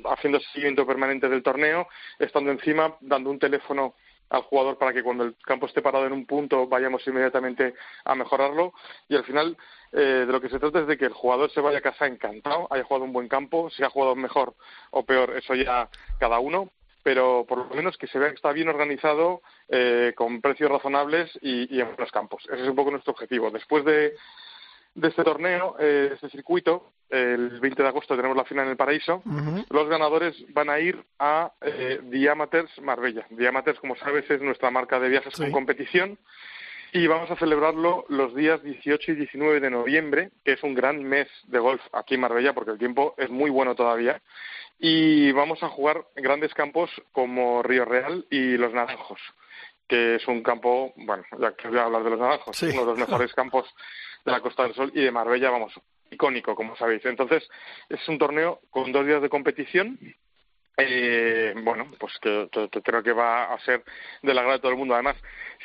[0.05, 3.95] haciendo seguimiento permanente del torneo, estando encima, dando un teléfono
[4.31, 8.15] al jugador para que cuando el campo esté parado en un punto vayamos inmediatamente a
[8.15, 8.73] mejorarlo
[9.09, 9.57] y al final
[9.93, 12.07] eh, de lo que se trata es de que el jugador se vaya a casa
[12.07, 14.55] encantado, haya jugado un buen campo, si ha jugado mejor
[14.91, 16.71] o peor, eso ya cada uno,
[17.05, 21.31] pero por lo menos que se vea que está bien organizado, eh, con precios razonables
[21.43, 22.43] y, en buenos campos.
[22.51, 23.51] Ese es un poco nuestro objetivo.
[23.51, 24.15] Después de,
[25.01, 29.23] este torneo, eh, este circuito, el 20 de agosto tenemos la final en el Paraíso,
[29.69, 33.27] los ganadores van a ir a eh, Diamaters Marbella.
[33.29, 36.19] Diamaters, como sabes, es nuestra marca de viajes con competición
[36.95, 41.03] y vamos a celebrarlo los días 18 y 19 de noviembre, que es un gran
[41.03, 44.23] mes de golf aquí en Marbella, porque el tiempo es muy bueno todavía
[44.79, 49.19] y vamos a jugar en grandes campos como Río Real y Los Naranjos,
[49.89, 52.87] que es un campo, bueno, ya que voy a hablar de Los Naranjos, uno de
[52.87, 53.69] los mejores campos
[54.25, 55.73] de la Costa del Sol y de Marbella, vamos,
[56.13, 57.05] icónico, como sabéis.
[57.07, 57.43] Entonces,
[57.89, 59.99] es un torneo con dos días de competición
[60.77, 62.49] eh, bueno, pues que,
[62.83, 63.85] creo que va a ser
[64.23, 64.95] de la agrado de todo el mundo.
[64.95, 65.17] Además,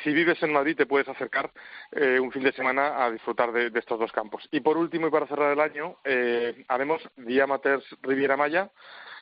[0.04, 1.50] si vives en Madrid te puedes acercar
[1.92, 4.46] eh, un fin de semana a disfrutar de, estos dos campos.
[4.52, 8.70] Y por último, y para cerrar el año, eh, haremos Diamaters Riviera Maya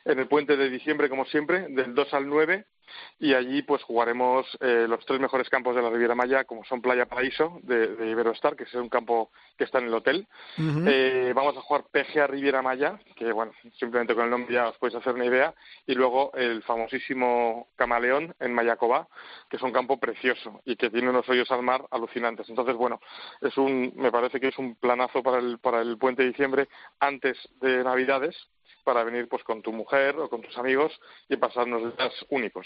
[0.05, 2.65] en el puente de diciembre, como siempre, del 2 al 9
[3.19, 6.81] y allí pues jugaremos eh, los tres mejores campos de la Riviera Maya, como son
[6.81, 10.27] Playa Paraíso de, de Iberostar, que es un campo que está en el hotel.
[10.87, 14.77] eh, vamos a jugar PGA Riviera Maya, que bueno, simplemente con el nombre ya os
[14.77, 15.53] podéis hacer una idea,
[15.85, 19.07] y luego el famosísimo Camaleón en Mayacobá,
[19.49, 22.49] que es un campo precioso y que tiene unos hoyos al mar alucinantes.
[22.49, 22.99] Entonces, bueno,
[23.41, 26.67] es un, me parece que es un planazo para el, para el puente de diciembre
[26.99, 28.35] antes de Navidades
[28.89, 30.99] para venir pues con tu mujer o con tus amigos
[31.29, 32.65] y pasar unos días únicos.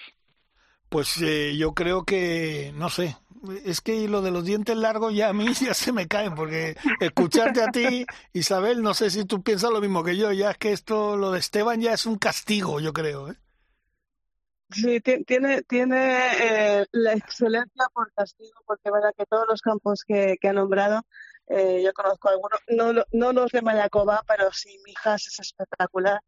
[0.88, 3.18] Pues eh, yo creo que, no sé,
[3.66, 6.78] es que lo de los dientes largos ya a mí ya se me caen, porque
[7.02, 10.58] escucharte a ti, Isabel, no sé si tú piensas lo mismo que yo, ya es
[10.58, 13.30] que esto, lo de Esteban ya es un castigo, yo creo.
[13.30, 13.36] ¿eh?
[14.70, 20.38] Sí, tiene, tiene eh, la excelencia por castigo, porque verdad que todos los campos que,
[20.40, 21.06] que ha nombrado
[21.48, 26.22] eh, yo conozco algunos, no, no los de Mayacoba, pero sí Mijas es espectacular.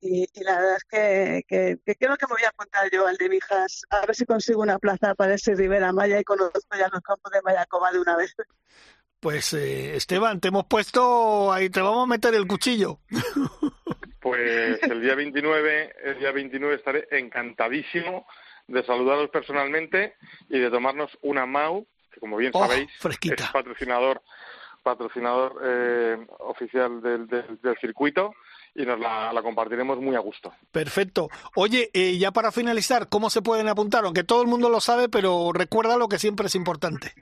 [0.00, 3.82] Y, la verdad es que, creo que me voy a contar yo al de Mijas,
[3.90, 7.32] a ver si consigo una plaza para ese Rivera Maya y conozco ya los campos
[7.32, 8.34] de Mayacoba de una vez.
[9.20, 13.00] Pues eh, Esteban, te hemos puesto ahí, te vamos a meter el cuchillo.
[14.20, 18.26] Pues el día 29, el día 29 estaré encantadísimo
[18.68, 20.14] de saludaros personalmente
[20.48, 22.90] y de tomarnos una MAU, que como bien oh, sabéis
[23.22, 24.22] es patrocinador
[24.86, 28.32] patrocinador eh, oficial del, del, circuito
[28.76, 30.52] y nos la, compartiremos muy a gusto.
[30.70, 31.28] Perfecto.
[31.56, 34.04] Oye, eh, ya para finalizar, ¿cómo se pueden apuntar?
[34.04, 37.12] Aunque todo el mundo lo sabe, pero recuerda lo que siempre es importante.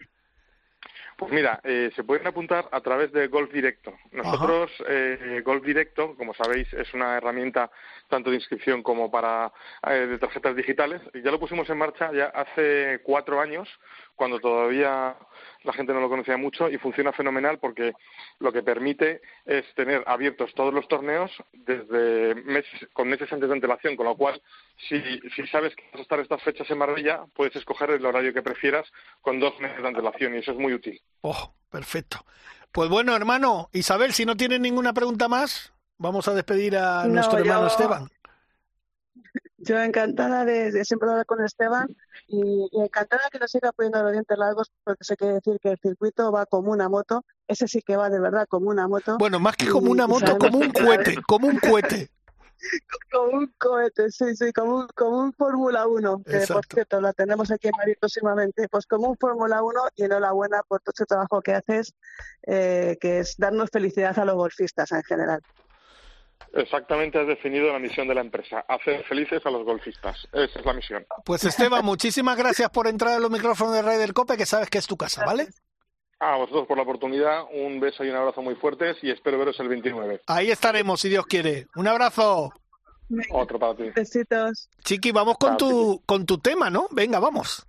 [1.17, 3.95] Pues mira, eh, se pueden apuntar a través de Golf Directo.
[4.11, 7.71] Nosotros, eh, Golf Directo, como sabéis, es una herramienta
[8.09, 9.53] tanto de inscripción como para
[9.89, 11.01] de tarjetas digitales.
[11.15, 13.69] Ya lo pusimos en marcha ya hace cuatro años,
[14.15, 15.17] cuando todavía
[15.63, 17.93] la gente no lo conocía mucho y funciona fenomenal porque
[18.39, 23.55] lo que permite es tener abiertos todos los torneos desde meses, con meses antes de
[23.55, 24.41] antelación, con lo cual
[24.89, 25.01] si,
[25.35, 28.43] si sabes que vas a estar estas fechas en Marbella, puedes escoger el horario que
[28.43, 28.87] prefieras
[29.21, 31.01] con dos meses de antelación y eso es muy útil.
[31.23, 32.25] Oh, perfecto.
[32.71, 35.73] Pues bueno, hermano, Isabel, si no tienes ninguna pregunta más.
[35.97, 38.09] Vamos a despedir a nuestro hermano Esteban.
[39.65, 41.89] Yo encantada de, siempre hablar con Esteban
[42.29, 45.79] y, encantada que nos siga poniendo los dientes largos porque eso quiere decir que el
[45.79, 47.25] circuito va como una moto.
[47.49, 49.17] Ese sí que va de verdad como una moto.
[49.19, 52.11] Bueno, más que como una moto, como un cohete, como un cohete.
[53.11, 57.13] como un cohete, sí, sí, como un, como un Fórmula 1, que por cierto la
[57.13, 61.07] tenemos aquí en Madrid próximamente, pues como un Fórmula 1 y enhorabuena por todo ese
[61.07, 61.95] trabajo que haces,
[62.47, 65.41] eh, que es darnos felicidad a los golfistas en general.
[66.57, 70.17] Exactamente has definido la misión de la empresa, hacer felices a los golfistas.
[70.33, 71.05] Esa es la misión.
[71.25, 74.79] Pues Esteban, muchísimas gracias por entrar en los micrófonos de Raider Cope, que sabes que
[74.79, 75.49] es tu casa, ¿vale?
[76.21, 79.59] A vosotros por la oportunidad, un beso y un abrazo muy fuertes y espero veros
[79.59, 80.21] el 29.
[80.29, 81.67] Ahí estaremos, si Dios quiere.
[81.75, 82.53] Un abrazo.
[83.31, 83.91] Otro para ti.
[83.95, 84.71] Besitos.
[84.85, 86.87] Chiqui, vamos con tu, con tu tema, ¿no?
[86.93, 87.67] Venga, vamos.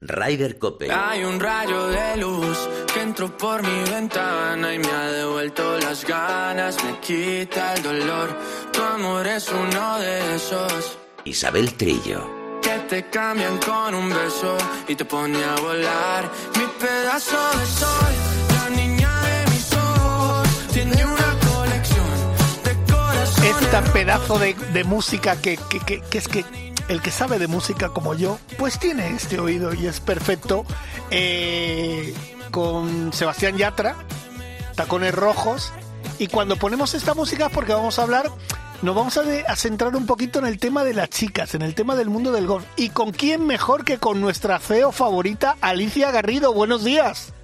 [0.00, 0.90] Ryder Cope.
[0.92, 6.04] Hay un rayo de luz que entró por mi ventana y me ha devuelto las
[6.04, 8.38] ganas, me quita el dolor.
[8.72, 10.98] Tu amor es uno de esos.
[11.24, 12.60] Isabel Trillo.
[12.62, 16.30] Que te cambian con un beso y te pone a volar.
[16.58, 18.14] Mi pedazo de sol,
[18.50, 22.06] la niña de mis ojos, tiene una colección
[22.64, 23.62] de corazones.
[23.62, 26.44] Esta pedazo de, de música que, que, que, que es que
[26.88, 30.64] el que sabe de música como yo, pues tiene este oído y es perfecto.
[31.10, 32.14] Eh,
[32.50, 33.96] con Sebastián Yatra,
[34.74, 35.72] Tacones Rojos.
[36.18, 38.30] Y cuando ponemos esta música, porque vamos a hablar,
[38.80, 41.74] nos vamos a, a, centrar un poquito en el tema de las chicas, en el
[41.74, 42.64] tema del mundo del golf.
[42.76, 46.54] ¿Y con quién mejor que con nuestra CEO favorita, Alicia Garrido?
[46.54, 47.34] Buenos días.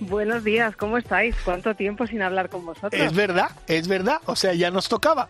[0.00, 1.34] Buenos días, ¿cómo estáis?
[1.44, 2.92] ¿Cuánto tiempo sin hablar con vosotros?
[2.92, 5.28] Es verdad, es verdad, o sea, ya nos tocaba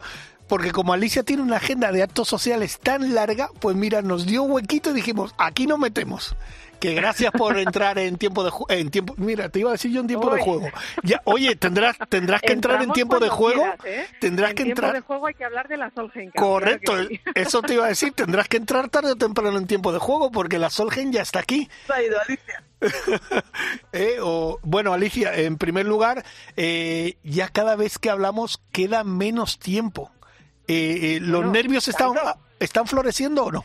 [0.49, 4.43] porque como Alicia tiene una agenda de actos sociales tan larga, pues mira, nos dio
[4.43, 6.35] huequito y dijimos, aquí nos metemos.
[6.81, 10.01] Que gracias por entrar en tiempo de en tiempo, mira, te iba a decir yo
[10.01, 10.69] en tiempo de juego.
[11.03, 13.65] Ya, oye, tendrás tendrás que entrar en tiempo de juego.
[13.85, 14.07] ¿eh?
[14.21, 14.91] Tendrás que entrar.
[14.91, 16.31] En tiempo de juego hay que hablar de la Solgen.
[16.31, 16.95] Correcto,
[17.35, 20.31] eso te iba a decir, tendrás que entrar tarde o temprano en tiempo de juego
[20.31, 21.69] porque la Solgen ya está aquí.
[21.87, 22.63] Se ha ido Alicia.
[23.93, 26.25] eh, o, bueno, Alicia, en primer lugar,
[26.57, 30.13] eh, ya cada vez que hablamos queda menos tiempo.
[30.69, 32.13] Eh, eh, ¿Los nervios están,
[32.61, 33.65] están floreciendo o no?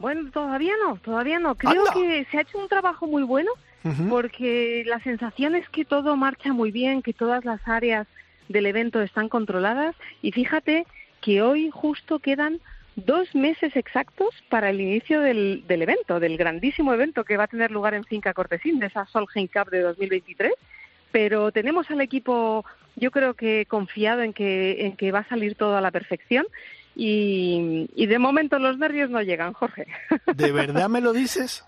[0.00, 1.54] Bueno, todavía no, todavía no.
[1.54, 3.52] Creo que se ha hecho un trabajo muy bueno
[4.08, 8.06] porque la sensación es que todo marcha muy bien, que todas las áreas
[8.48, 10.86] del evento están controladas y fíjate
[11.20, 12.60] que hoy justo quedan
[12.96, 17.48] dos meses exactos para el inicio del, del evento, del grandísimo evento que va a
[17.48, 20.52] tener lugar en Finca Cortesín, de esa Solheim Cup de 2023.
[21.10, 22.64] Pero tenemos al equipo
[22.96, 25.90] yo creo que he confiado en que, en que va a salir todo a la
[25.90, 26.46] perfección
[26.94, 29.86] y, y de momento los nervios no llegan, Jorge.
[30.34, 31.64] ¿De verdad me lo dices?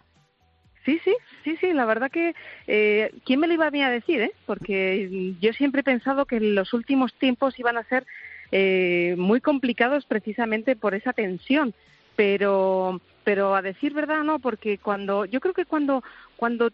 [0.84, 2.34] Sí, sí, sí, sí, la verdad que
[2.66, 4.32] eh, quién me lo iba a venir a decir, ¿eh?
[4.44, 8.06] Porque yo siempre he pensado que los últimos tiempos iban a ser
[8.52, 11.74] eh, muy complicados precisamente por esa tensión,
[12.16, 16.04] pero pero a decir verdad no, porque cuando yo creo que cuando
[16.36, 16.70] cuando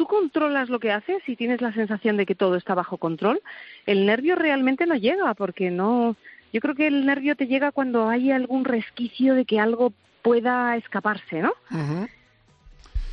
[0.00, 3.42] tú controlas lo que haces y tienes la sensación de que todo está bajo control,
[3.84, 6.16] el nervio realmente no llega, porque no.
[6.54, 10.74] Yo creo que el nervio te llega cuando hay algún resquicio de que algo pueda
[10.78, 11.52] escaparse, ¿no?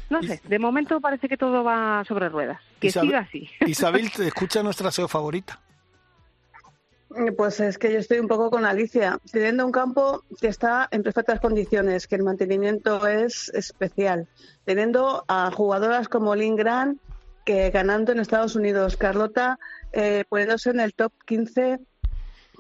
[0.09, 2.61] No sé, de momento parece que todo va sobre ruedas.
[2.79, 3.49] Que siga así.
[3.67, 5.59] Isabel, te escucha nuestra SEO favorita.
[7.37, 11.03] Pues es que yo estoy un poco con Alicia, teniendo un campo que está en
[11.03, 14.27] perfectas condiciones, que el mantenimiento es especial,
[14.65, 16.99] teniendo a jugadoras como Lynn Grant
[17.45, 19.57] que ganando en Estados Unidos, Carlota
[19.93, 21.79] eh, poniéndose en el top 15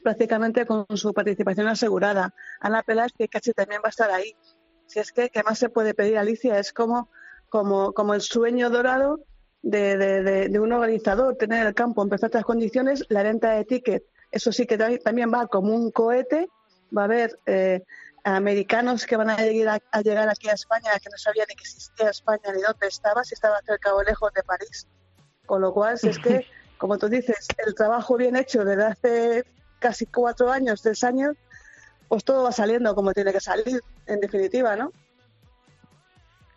[0.01, 4.33] prácticamente con su participación asegurada, Ana Peláez que casi también va a estar ahí.
[4.85, 6.57] Si es que, ¿qué más se puede pedir, Alicia?
[6.57, 7.09] Es como,
[7.49, 9.19] como, como el sueño dorado
[9.61, 14.05] de, de, de un organizador, tener el campo en perfectas condiciones, la venta de ticket
[14.31, 16.47] eso sí que también va como un cohete.
[16.95, 17.83] Va a haber eh,
[18.23, 21.63] americanos que van a llegar, a llegar aquí a España que no sabían ni que
[21.63, 24.87] existía España ni dónde estaba, si estaba cerca o lejos de París.
[25.45, 26.45] Con lo cual, si es que,
[26.77, 29.45] como tú dices, el trabajo bien hecho desde hace
[29.79, 31.35] casi cuatro años, tres años,
[32.07, 34.91] pues todo va saliendo como tiene que salir, en definitiva, ¿no?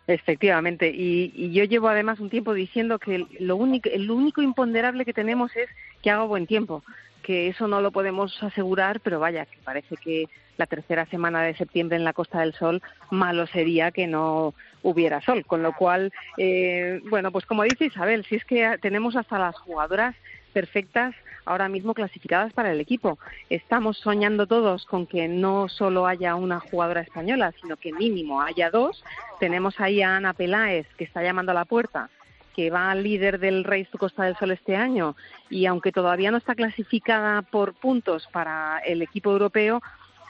[0.07, 5.05] Efectivamente, y, y, yo llevo además un tiempo diciendo que lo único, el único imponderable
[5.05, 5.69] que tenemos es
[6.01, 6.83] que haga buen tiempo
[7.21, 11.55] que eso no lo podemos asegurar, pero vaya, que parece que la tercera semana de
[11.55, 14.53] septiembre en la Costa del Sol malo sería que no
[14.83, 15.45] hubiera sol.
[15.45, 19.55] Con lo cual, eh, bueno, pues como dice Isabel, si es que tenemos hasta las
[19.57, 20.15] jugadoras
[20.53, 21.15] perfectas
[21.45, 23.17] ahora mismo clasificadas para el equipo.
[23.49, 28.69] Estamos soñando todos con que no solo haya una jugadora española, sino que mínimo haya
[28.69, 29.03] dos.
[29.39, 32.09] Tenemos ahí a Ana Peláez, que está llamando a la puerta
[32.55, 35.15] que va líder del Race to Costa del Sol este año
[35.49, 39.81] y aunque todavía no está clasificada por puntos para el equipo europeo,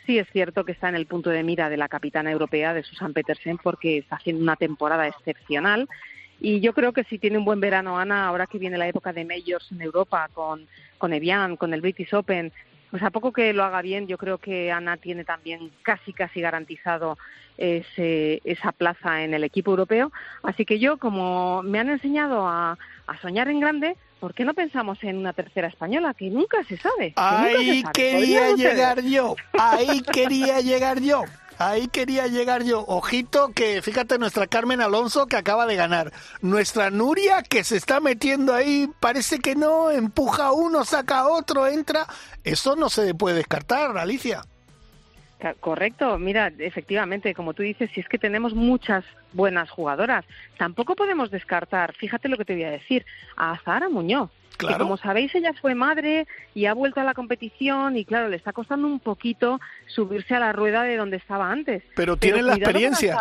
[0.06, 2.84] sí es cierto que está en el punto de mira de la capitana europea de
[2.84, 5.88] Susan Petersen porque está haciendo una temporada excepcional.
[6.40, 9.14] Y yo creo que si tiene un buen verano Ana, ahora que viene la época
[9.14, 10.68] de majors en Europa con,
[10.98, 12.52] con Evian, con el British Open,
[12.92, 16.42] pues a poco que lo haga bien, yo creo que Ana tiene también casi, casi
[16.42, 17.18] garantizado
[17.58, 20.12] ese, esa plaza en el equipo europeo.
[20.44, 22.78] Así que yo, como me han enseñado a,
[23.22, 26.14] soñar en grande, ¿por qué no pensamos en una tercera española?
[26.14, 27.12] Que nunca se sabe.
[27.18, 31.24] Ahí quería llegar yo, ahí quería llegar yo.
[31.58, 32.84] Ahí quería llegar yo.
[32.88, 36.12] Ojito que, fíjate, nuestra Carmen Alonso que acaba de ganar.
[36.42, 42.08] Nuestra Nuria que se está metiendo ahí, parece que no, empuja uno, saca otro, entra.
[42.44, 44.42] Eso no se puede descartar, Alicia.
[45.60, 50.26] Correcto, mira, efectivamente, como tú dices, si es que tenemos muchas buenas jugadoras,
[50.58, 54.30] tampoco podemos descartar, fíjate lo que te voy a decir, a Zahara Muñoz.
[54.60, 58.36] Que como sabéis, ella fue madre y ha vuelto a la competición y claro, le
[58.36, 61.82] está costando un poquito subirse a la rueda de donde estaba antes.
[61.96, 63.18] Pero tiene la experiencia.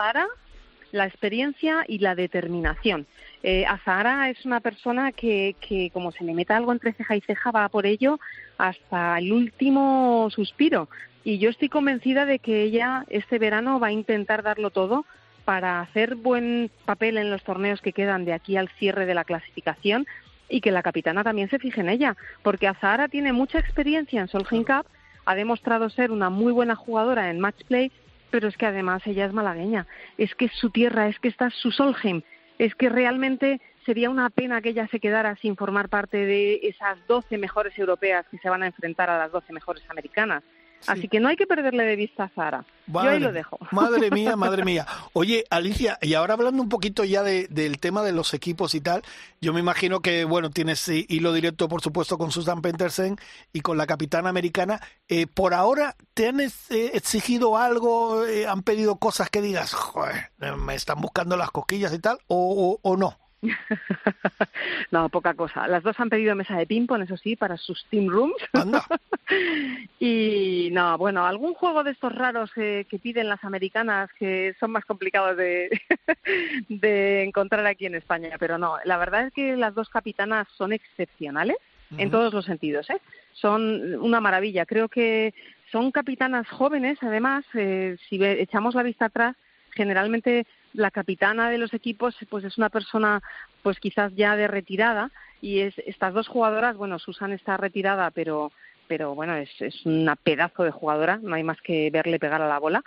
[0.93, 3.07] la experiencia y la determinación.
[3.43, 7.23] Eh, Azahara es una persona que, que, como se le meta algo entre ceja y
[7.23, 8.21] ceja, va por ello
[8.59, 10.89] hasta el último suspiro.
[11.25, 15.05] Y yo estoy convencida de que ella este verano va a intentar darlo todo
[15.45, 19.25] para hacer buen papel en los torneos que quedan de aquí al cierre de la
[19.25, 20.07] clasificación
[20.49, 24.29] y que la capitana también se fije en ella, porque Azahara tiene mucha experiencia en
[24.29, 24.87] Solheim Cup,
[25.25, 27.93] ha demostrado ser una muy buena jugadora en match play,
[28.31, 29.87] pero es que además ella es malagueña,
[30.19, 32.23] es que es su tierra, es que está su Solheim,
[32.59, 36.99] es que realmente sería una pena que ella se quedara sin formar parte de esas
[37.07, 40.43] 12 mejores europeas que se van a enfrentar a las 12 mejores americanas.
[40.87, 42.65] Así que no hay que perderle de vista a Zara.
[42.87, 43.59] Yo ahí lo dejo.
[43.71, 44.87] Madre mía, madre mía.
[45.13, 49.03] Oye, Alicia, y ahora hablando un poquito ya del tema de los equipos y tal,
[49.41, 53.17] yo me imagino que, bueno, tienes hilo directo, por supuesto, con Susan Pentersen
[53.53, 54.81] y con la capitana americana.
[55.09, 58.27] Eh, por ahora, ¿te han eh, exigido algo?
[58.27, 62.19] Eh, ¿Han pedido cosas que digas, joder, me están buscando las cosquillas y tal?
[62.27, 63.17] o no?
[64.91, 65.67] no, poca cosa.
[65.67, 68.37] Las dos han pedido mesa de ping-pong, eso sí, para sus team rooms.
[70.01, 74.85] y no, bueno, algún juego de estos raros que piden las americanas que son más
[74.85, 75.81] complicados de,
[76.69, 80.73] de encontrar aquí en España, pero no, la verdad es que las dos capitanas son
[80.73, 81.57] excepcionales
[81.99, 83.01] en todos los sentidos, ¿eh?
[83.33, 84.65] Son una maravilla.
[84.65, 85.35] Creo que
[85.73, 89.37] son capitanas jóvenes, además, eh, si echamos la vista atrás,
[89.73, 93.23] generalmente la capitana de los equipos pues es una persona
[93.63, 95.11] pues quizás ya de retirada
[95.41, 98.53] y es estas dos jugadoras bueno Susan está retirada pero
[98.91, 102.49] pero bueno es, es una pedazo de jugadora no hay más que verle pegar a
[102.49, 102.83] la bola.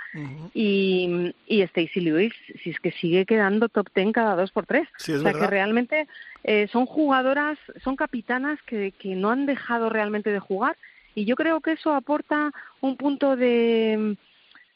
[0.53, 4.85] Y, y Stacy Lewis si es que sigue quedando top ten cada dos por tres.
[5.09, 6.07] O sea que realmente
[6.43, 10.75] eh, son jugadoras son capitanas que, que no han dejado realmente de jugar
[11.15, 14.17] y yo creo que eso aporta un punto de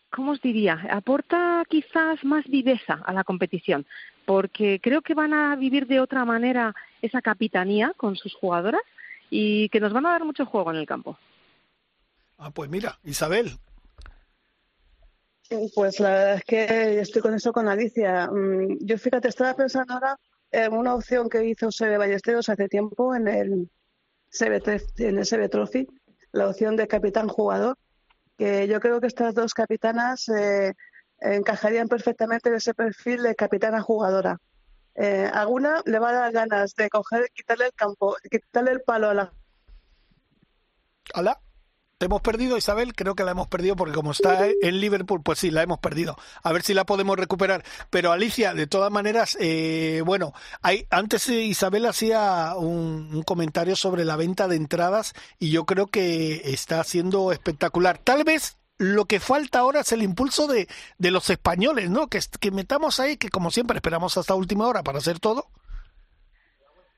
[0.10, 0.88] ¿cómo os diría?
[0.92, 3.86] Aporta quizás más viveza a la competición,
[4.26, 8.82] porque creo que van a vivir de otra manera esa capitanía con sus jugadoras
[9.30, 11.18] y que nos van a dar mucho juego en el campo.
[12.38, 13.58] Ah, pues mira, Isabel.
[15.74, 18.28] Pues la verdad es que estoy con eso con Alicia.
[18.28, 20.20] Mm, yo fíjate, estaba pensando ahora
[20.52, 23.70] en una opción que hizo Sebe Ballesteros hace tiempo en el
[24.30, 25.88] CB, en el CB Trophy,
[26.32, 27.78] la opción de capitán jugador
[28.38, 30.74] que yo creo que estas dos capitanas eh,
[31.20, 34.40] encajarían perfectamente en ese perfil de capitana jugadora.
[34.96, 39.10] Eh, alguna le va a dar ganas de coger, quitarle el campo, quitarle el palo
[39.10, 39.34] a la.
[41.14, 41.40] Hola
[42.06, 42.94] hemos perdido, Isabel?
[42.94, 46.16] Creo que la hemos perdido porque como está en Liverpool, pues sí, la hemos perdido.
[46.44, 47.64] A ver si la podemos recuperar.
[47.90, 54.06] Pero Alicia, de todas maneras, eh, bueno, hay, antes Isabel hacía un, un, comentario sobre
[54.06, 57.98] la venta de entradas y yo creo que está siendo espectacular.
[57.98, 60.68] Tal vez lo que falta ahora es el impulso de,
[61.00, 62.08] de los españoles, ¿no?
[62.08, 65.48] Que, que metamos ahí, que como siempre esperamos hasta última hora para hacer todo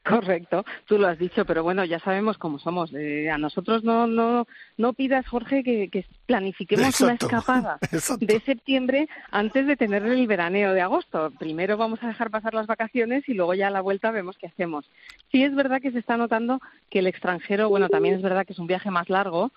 [0.10, 2.92] Correcto, tú lo has dicho, pero bueno, ya sabemos cómo somos.
[2.94, 4.48] Eh, a nosotros no, no,
[4.78, 7.78] no pidas, Jorge, que, planifiquemos una escapada
[8.20, 11.32] de septiembre antes de tener el veraneo de agosto.
[11.38, 14.48] Primero vamos a dejar pasar las vacaciones y luego ya a la vuelta vemos qué
[14.48, 14.90] hacemos.
[15.32, 18.54] Sí es verdad que se está notando que el extranjero, bueno, también es verdad que
[18.54, 19.52] es un viaje más largo,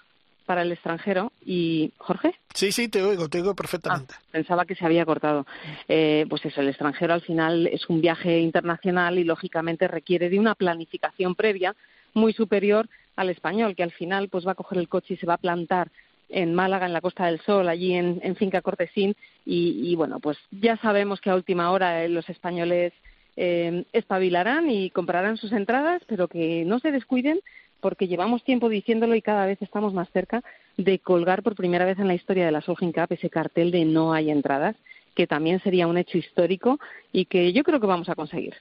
[0.45, 1.33] para el extranjero.
[1.45, 2.35] ¿Y Jorge?
[2.55, 4.15] Sí, sí, te oigo, te oigo perfectamente.
[4.17, 5.47] Ah, pensaba que se había cortado.
[5.89, 10.39] Eh, pues eso, el extranjero al final es un viaje internacional y lógicamente requiere de
[10.39, 11.75] una planificación previa
[12.15, 15.27] muy superior al español, que al final pues va a coger el coche y se
[15.27, 15.91] va a plantar
[16.29, 19.15] en Málaga, en la Costa del Sol, allí en, Finca Cortesín.
[19.45, 22.93] Y, y, bueno, pues ya sabemos que a última hora eh, los españoles
[23.37, 27.41] eh, espabilarán y comprarán sus entradas, pero que no se descuiden
[27.83, 30.43] porque llevamos tiempo diciéndolo y cada vez estamos más cerca
[30.79, 33.85] de colgar por primera vez en la historia de la Solheim Cup ese cartel de
[33.85, 34.77] no hay entradas,
[35.15, 36.79] que también sería un hecho histórico
[37.13, 38.55] y que yo creo que vamos a conseguir.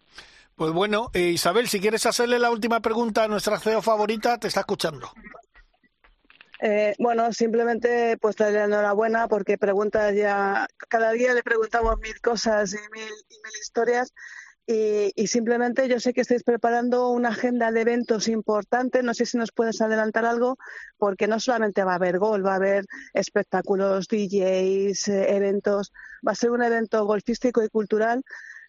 [0.55, 4.47] Pues bueno, eh, Isabel, si quieres hacerle la última pregunta a nuestra CEO favorita, te
[4.47, 5.09] está escuchando.
[6.59, 12.73] Eh, bueno, simplemente pues darle enhorabuena porque preguntas ya, cada día le preguntamos mil cosas
[12.73, 14.13] y mil, y mil historias
[14.71, 19.25] y, y, simplemente yo sé que estáis preparando una agenda de eventos importantes, no sé
[19.25, 20.57] si nos puedes adelantar algo,
[20.97, 25.91] porque no solamente va a haber gol, va a haber espectáculos, DJs, eh, eventos,
[26.25, 28.23] va a ser un evento golfístico y cultural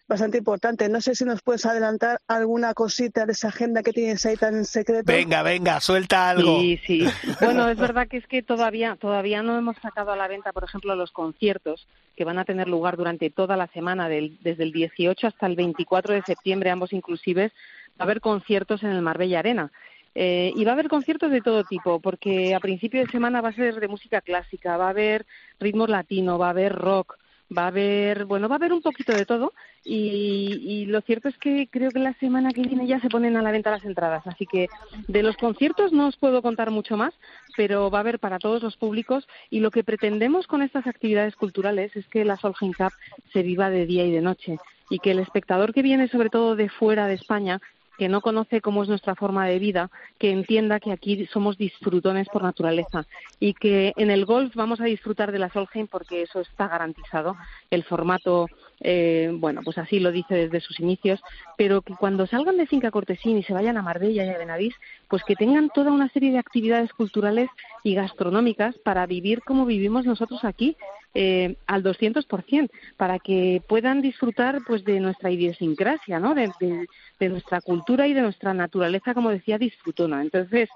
[0.07, 0.89] bastante importante.
[0.89, 4.55] No sé si nos puedes adelantar alguna cosita de esa agenda que tienes ahí tan
[4.55, 5.11] en secreto.
[5.11, 6.59] Venga, venga, suelta algo.
[6.59, 7.05] Sí, sí.
[7.39, 10.63] Bueno, es verdad que es que todavía todavía no hemos sacado a la venta, por
[10.63, 14.71] ejemplo, los conciertos que van a tener lugar durante toda la semana, del, desde el
[14.71, 17.51] 18 hasta el 24 de septiembre, ambos inclusives,
[17.91, 19.71] va a haber conciertos en el Marbella Arena.
[20.15, 23.49] Eh, y va a haber conciertos de todo tipo, porque a principio de semana va
[23.49, 25.25] a ser de música clásica, va a haber
[25.59, 27.17] ritmos latino, va a haber rock,
[27.57, 29.53] va a haber, bueno, va a haber un poquito de todo
[29.85, 33.41] y, lo cierto es que creo que la semana que viene ya se ponen a
[33.41, 34.67] la venta las entradas, así que
[35.07, 37.13] de los conciertos no os puedo contar mucho más,
[37.57, 41.35] pero va a haber para todos los públicos y lo que pretendemos con estas actividades
[41.35, 42.93] culturales es que la Solheim Cup
[43.31, 44.57] se viva de día y de noche
[44.89, 47.61] y que el espectador que viene sobre todo de fuera de España
[47.97, 52.27] que no conoce cómo es nuestra forma de vida, que entienda que aquí somos disfrutones
[52.29, 53.05] por naturaleza
[53.39, 57.35] y que en el golf vamos a disfrutar de la Solheim porque eso está garantizado.
[57.69, 58.47] El formato,
[58.83, 61.21] eh, bueno, pues así lo dice desde sus inicios,
[61.57, 64.75] pero que cuando salgan de Finca Cortesín y se vayan a Marbella y a Benavís,
[65.07, 67.49] pues que tengan toda una serie de actividades culturales
[67.83, 70.75] y gastronómicas para vivir como vivimos nosotros aquí
[71.15, 76.33] eh, al 200%, para que puedan disfrutar pues de nuestra idiosincrasia, ¿no?
[76.33, 76.87] De, de,
[77.19, 80.23] de, nuestra cultura y de nuestra naturaleza, como decía, disfrutona.
[80.23, 80.69] Entonces,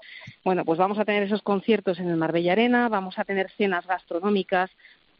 [0.44, 3.84] bueno, pues vamos a tener esos conciertos en el Marbella Arena, vamos a tener cenas
[3.86, 4.70] gastronómicas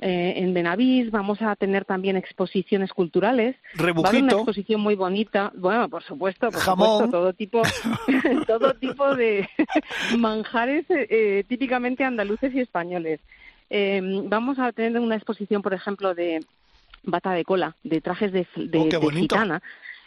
[0.00, 3.56] eh, en Benavís, vamos a tener también exposiciones culturales.
[3.74, 4.02] Rebujito.
[4.02, 6.88] Va a haber una exposición muy bonita, bueno, por supuesto, por Jamón.
[7.04, 7.62] supuesto, todo tipo,
[8.46, 9.48] todo tipo de
[10.18, 13.20] manjares eh, típicamente andaluces y españoles.
[13.70, 16.44] Eh, vamos a tener una exposición, por ejemplo, de
[17.02, 19.62] bata de cola, de trajes de, de, oh, de gitana.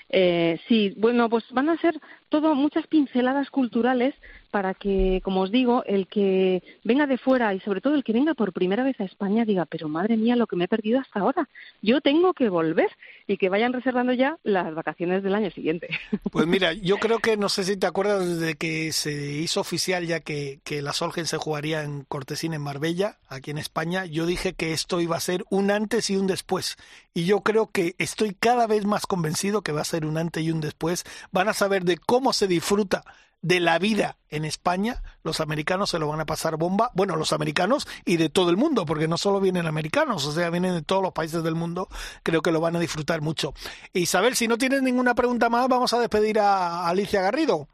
[0.09, 4.13] Eh, sí, bueno, pues van a ser todo muchas pinceladas culturales
[4.52, 8.14] para que, como os digo, el que venga de fuera y sobre todo el que
[8.14, 10.99] venga por primera vez a España diga, pero madre mía, lo que me he perdido
[10.99, 11.49] hasta ahora,
[11.82, 12.89] yo tengo que volver
[13.28, 15.89] y que vayan reservando ya las vacaciones del año siguiente.
[16.32, 20.08] Pues mira, yo creo que no sé si te acuerdas de que se hizo oficial
[20.08, 24.26] ya que, que la Solgen se jugaría en Cortesín, en Marbella, aquí en España, yo
[24.26, 26.78] dije que esto iba a ser un antes y un después.
[27.14, 30.43] Y yo creo que estoy cada vez más convencido que va a ser un antes
[30.43, 31.04] y un después.
[31.32, 33.04] Van a saber de cómo se disfruta
[33.41, 37.33] de la vida en España, los americanos se lo van a pasar bomba, bueno, los
[37.33, 40.81] americanos y de todo el mundo, porque no solo vienen americanos, o sea, vienen de
[40.81, 41.89] todos los países del mundo,
[42.23, 43.53] creo que lo van a disfrutar mucho.
[43.93, 47.67] Isabel, si no tienes ninguna pregunta más, vamos a despedir a Alicia Garrido.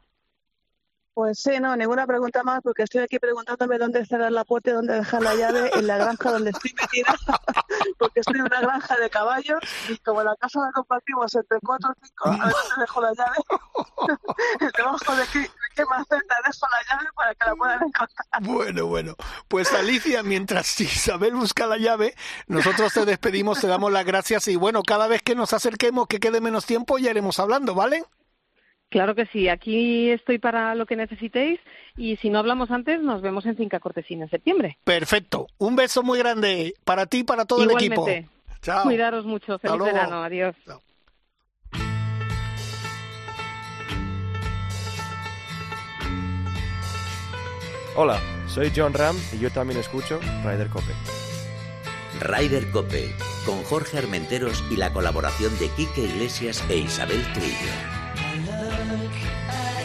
[1.18, 4.74] Pues sí, no, ninguna pregunta más, porque estoy aquí preguntándome dónde cerrar la puerta y
[4.74, 7.12] dónde dejar la llave en la granja donde estoy metida,
[7.98, 9.58] porque estoy en una granja de caballos
[9.88, 13.36] y como la casa la compartimos entre cuatro o cinco, a dónde dejo la llave,
[14.76, 18.42] debajo de qué, de qué maceta dejo la llave para que la puedan encontrar.
[18.42, 19.16] Bueno, bueno,
[19.48, 22.14] pues Alicia, mientras Isabel busca la llave,
[22.46, 26.20] nosotros te despedimos, te damos las gracias y bueno, cada vez que nos acerquemos, que
[26.20, 28.04] quede menos tiempo, ya iremos hablando, ¿vale?
[28.90, 31.60] Claro que sí, aquí estoy para lo que necesitéis
[31.96, 34.78] y si no hablamos antes, nos vemos en Finca Cortesina en septiembre.
[34.84, 35.46] Perfecto.
[35.58, 37.94] Un beso muy grande para ti y para todo Igualmente.
[38.12, 38.32] el equipo.
[38.62, 38.84] Chao.
[38.84, 39.58] Cuidaros mucho.
[39.58, 39.94] Feliz luego.
[39.94, 40.22] verano.
[40.22, 40.56] Adiós.
[40.64, 40.80] Chao.
[47.94, 50.92] Hola, soy John Ram y yo también escucho Ryder Cope.
[52.20, 53.10] Ryder Cope,
[53.44, 57.97] con Jorge Armenteros y la colaboración de Quique Iglesias e Isabel Trillo.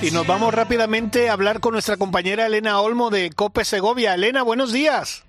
[0.01, 4.13] Y nos vamos rápidamente a hablar con nuestra compañera Elena Olmo de Cope Segovia.
[4.13, 5.23] Elena, buenos días.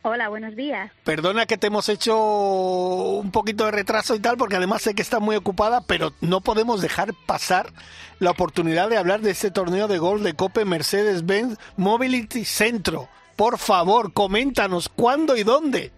[0.00, 0.92] Hola, buenos días.
[1.04, 5.02] Perdona que te hemos hecho un poquito de retraso y tal, porque además sé que
[5.02, 7.72] estás muy ocupada, pero no podemos dejar pasar
[8.20, 13.08] la oportunidad de hablar de este torneo de golf de Cope Mercedes-Benz Mobility Centro.
[13.34, 15.92] Por favor, coméntanos cuándo y dónde.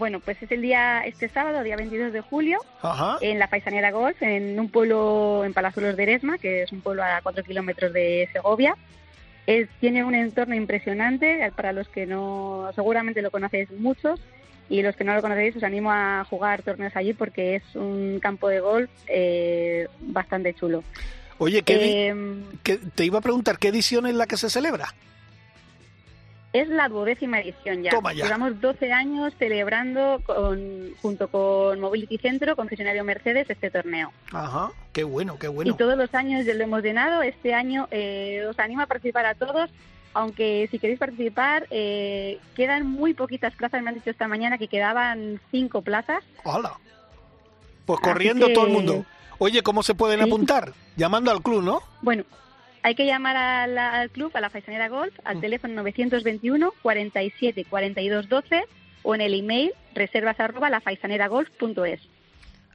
[0.00, 3.18] Bueno, pues es el día, este sábado, día 22 de julio, Ajá.
[3.20, 7.04] en la Paisanera Golf, en un pueblo en Palazuelos de Eresma, que es un pueblo
[7.04, 8.74] a 4 kilómetros de Segovia.
[9.46, 14.20] Es, tiene un entorno impresionante, para los que no, seguramente lo conocéis muchos,
[14.70, 18.20] y los que no lo conocéis os animo a jugar torneos allí porque es un
[18.22, 20.82] campo de golf eh, bastante chulo.
[21.38, 24.94] Oye, ¿qué, Em, qué- te iba a preguntar, ¿qué edición es la que se celebra?
[26.52, 27.90] Es la duodécima edición ya.
[27.90, 28.24] Toma ya.
[28.24, 34.12] Llevamos 12 años celebrando con, junto con Mobility Centro, concesionario Mercedes, este torneo.
[34.32, 35.70] Ajá, qué bueno, qué bueno.
[35.70, 37.22] Y todos los años ya lo hemos llenado.
[37.22, 39.70] Este año eh, os animo a participar a todos,
[40.12, 43.80] aunque si queréis participar, eh, quedan muy poquitas plazas.
[43.82, 46.24] Me han dicho esta mañana que quedaban cinco plazas.
[46.42, 46.72] Hola.
[47.86, 49.04] Pues corriendo que- todo el mundo.
[49.38, 50.26] Oye, ¿cómo se pueden Sí.
[50.26, 50.72] apuntar?
[50.96, 51.80] Llamando al club, ¿no?
[52.02, 52.24] Bueno,
[52.82, 55.40] hay que llamar a la- al club, a la Faisanera Golf, al Mm.
[55.40, 58.64] teléfono 921 47 42 12
[59.02, 62.00] o en el email reservas arroba lafaisaneragolf.es.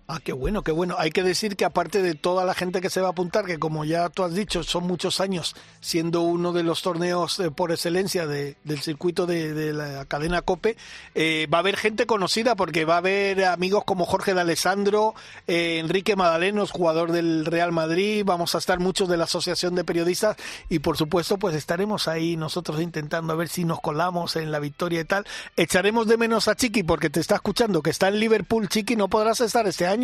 [0.07, 0.93] Ah, qué bueno, qué bueno.
[0.99, 3.57] Hay que decir que aparte de toda la gente que se va a apuntar, que
[3.57, 7.71] como ya tú has dicho, son muchos años siendo uno de los torneos eh, por
[7.71, 10.77] excelencia de- del circuito de, la cadena COPE,
[11.15, 15.15] eh, va a haber gente conocida porque va a haber amigos como Jorge de Alessandro,
[15.47, 19.85] eh, Enrique Madalenos, jugador del Real Madrid, vamos a estar muchos de la Asociación de
[19.85, 20.37] Periodistas
[20.69, 24.59] y por supuesto pues estaremos ahí nosotros intentando a ver si nos colamos en la
[24.59, 25.25] victoria y tal.
[25.57, 29.07] Echaremos de menos a Chiqui porque te está escuchando que está en Liverpool, Chiqui, no
[29.07, 29.94] podrás estar este año.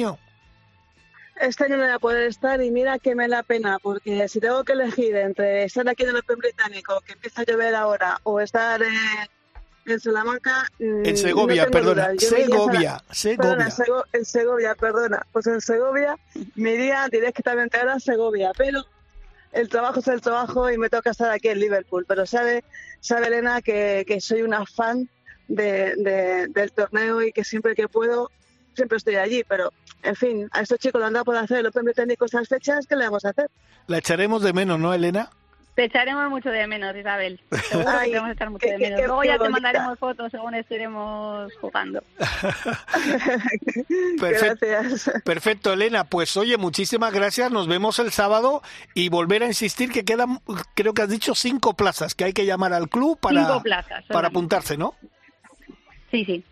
[1.39, 4.39] Este año no voy a poder estar y mira que me da pena, porque si
[4.39, 8.20] tengo que elegir entre estar aquí en el Open Británico, que empieza a llover ahora,
[8.24, 8.88] o estar eh,
[9.88, 10.68] en Salamanca...
[10.78, 12.06] mm, En Segovia, no tengo perdona.
[12.06, 13.70] a Segovia, Perdona, Segovia.
[13.72, 15.26] Sego- en Segovia, perdona.
[15.32, 16.16] Pues en Segovia
[16.56, 18.86] me iría directamente ahora a Segovia, pero
[19.52, 22.06] el trabajo es el trabajo y me toca estar aquí en Liverpool.
[22.08, 22.64] Pero sabe,
[23.00, 25.10] sabe Elena que, que soy una fan
[25.48, 28.30] de, de- del torneo y que siempre que puedo,
[28.76, 29.44] siempre estoy allí.
[29.48, 29.72] Pero,
[30.04, 32.86] en fin, a estos chicos lo han dado por hacer el Open Británico estas fechas,
[32.88, 33.50] ¿qué le vamos a hacer?
[33.88, 35.30] La echaremos de menos, ¿no, Elena?
[35.74, 37.40] Te echaremos mucho de menos, Isabel.
[37.70, 39.00] Seguro que Ay, te vamos a echar mucho qué- de menos.
[39.00, 39.52] qué Luego ya te bonita.
[39.54, 42.04] mandaremos fotos según estaremos jugando.
[44.20, 44.66] Perfecto.
[44.68, 45.12] Gracias.
[45.24, 46.04] Perfecto, Elena.
[46.04, 47.52] Pues oye, muchísimas gracias.
[47.52, 48.62] Nos vemos el sábado
[48.94, 50.40] y volver a insistir que quedan,
[50.76, 54.04] creo que has dicho, cinco plazas que hay que llamar al club para, Cinco plazas.
[54.10, 54.96] para apuntarse, ¿no?
[56.12, 56.44] Sí, sí.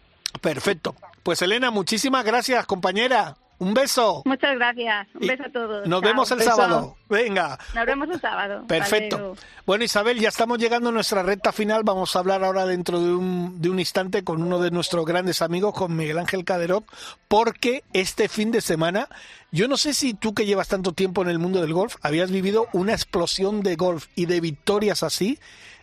[0.41, 0.95] Perfecto.
[1.23, 3.35] Pues Elena, muchísimas gracias, compañera.
[3.61, 4.21] Un beso.
[4.23, 5.05] Muchas gracias.
[5.15, 5.85] Un Y beso a todos.
[5.85, 6.09] Nos Chao.
[6.09, 6.49] vemos el Beso.
[6.49, 6.95] sábado.
[7.09, 7.59] Venga.
[7.75, 8.63] Nos vemos el sábado.
[8.67, 9.35] Perfecto.
[9.65, 11.83] Bueno, Isabel, ya estamos llegando a nuestra recta final.
[11.83, 15.41] Vamos a hablar ahora dentro de un, de un instante con uno de nuestros grandes
[15.41, 16.85] amigos, con Miguel Ángel Caderot,
[17.27, 19.09] porque este fin de semana,
[19.51, 22.31] yo no sé si tú que llevas tanto tiempo en el mundo del golf, habías
[22.31, 25.37] vivido una explosión de golf y de victorias así.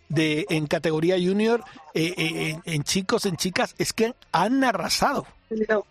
[0.08, 5.26] De, en categoría junior, eh, eh, en, chicos, en chicas, es que han arrasado.
[5.68, 5.84] No,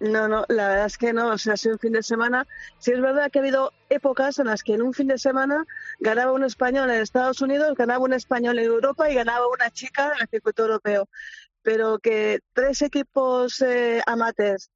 [0.00, 2.46] no, no, la verdad es que no, o sea, ha sido un fin de semana.
[2.78, 5.66] Sí es verdad que ha habido épocas en las que en un fin de semana
[5.98, 10.12] ganaba un español en Estados Unidos, ganaba un español en Europa y ganaba una chica
[10.14, 11.06] en el circuito europeo.
[11.62, 14.70] Pero que tres equipos eh, amateurs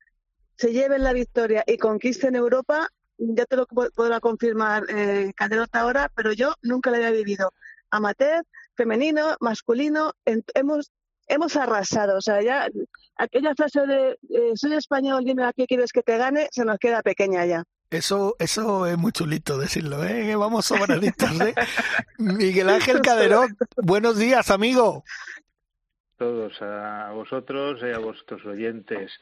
[0.57, 5.68] se lleven la victoria y conquisten Europa, ya te lo po- podrá confirmar eh, Calderón
[5.72, 7.55] ahora, pero yo nunca lo había vivido.
[7.91, 8.45] Amateur,
[8.77, 10.91] femenino, masculino, en- hemos
[11.27, 12.18] hemos arrasado.
[12.18, 12.68] O sea, ya
[13.16, 16.79] aquella frase de eh, soy español, dime a qué quieres que te gane, se nos
[16.79, 17.64] queda pequeña ya.
[17.91, 20.22] Eso, eso es muy chulito decirlo, ¿eh?
[20.27, 21.55] Que vamos sobraditos, ¿eh?
[22.18, 25.05] Miguel Ángel Caderot, buenos días, amigo.
[26.18, 29.12] todos, a vosotros y a vuestros oyentes.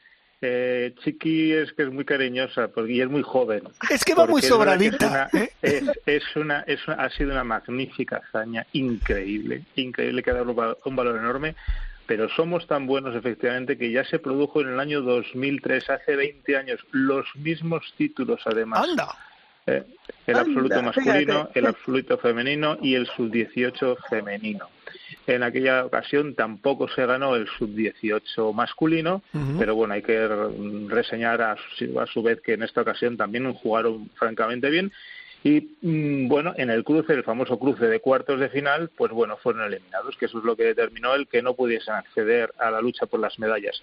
[0.45, 3.63] Eh, Chiqui es que es muy cariñosa porque, y es muy joven.
[3.89, 5.29] Es que va muy es sobradita.
[5.31, 5.49] Es una, ¿eh?
[5.61, 10.49] es, es una, es una- ha sido una magnífica hazaña, increíble, increíble que ha dado
[10.49, 11.55] un val- un valor enorme.
[12.05, 16.57] Pero somos tan buenos, efectivamente, que ya se produjo en el año 2003, hace 20
[16.57, 18.83] años, los mismos títulos, además.
[18.89, 19.07] Anda.
[19.65, 19.83] Eh,
[20.27, 21.59] el Anda, absoluto masculino, fíjate.
[21.59, 24.67] el absoluto femenino y el sub-18 femenino.
[25.27, 29.21] En aquella ocasión tampoco se ganó el sub-18 masculino,
[29.57, 33.17] pero bueno, hay que re- reseñar a su, a su vez que en esta ocasión
[33.17, 34.91] también jugaron francamente bien.
[35.45, 39.35] Y mm, bueno, en el cruce, el famoso cruce de cuartos de final, pues bueno,
[39.37, 42.79] fueron eliminados, que eso es lo que determinó el que no pudiesen acceder a la
[42.81, 43.81] lucha por las medallas.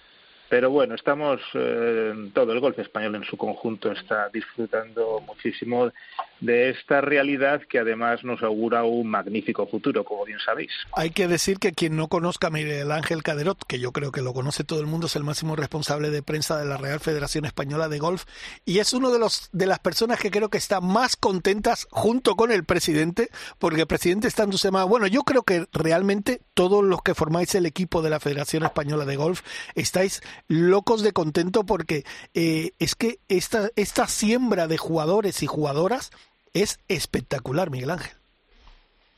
[0.51, 5.93] Pero bueno, estamos, eh, todo el golf español en su conjunto está disfrutando muchísimo
[6.41, 10.71] de esta realidad que además nos augura un magnífico futuro, como bien sabéis.
[10.91, 14.21] Hay que decir que quien no conozca a Miguel Ángel Caderot, que yo creo que
[14.21, 17.45] lo conoce todo el mundo, es el máximo responsable de prensa de la Real Federación
[17.45, 18.25] Española de Golf
[18.65, 22.35] y es uno de los de las personas que creo que está más contentas junto
[22.35, 24.89] con el presidente, porque el presidente está entusiasmado.
[24.89, 29.05] Bueno, yo creo que realmente todos los que formáis el equipo de la Federación Española
[29.05, 29.43] de Golf
[29.75, 36.11] estáis locos de contento porque eh, es que esta esta siembra de jugadores y jugadoras
[36.53, 38.21] es espectacular, Miguel Ángel.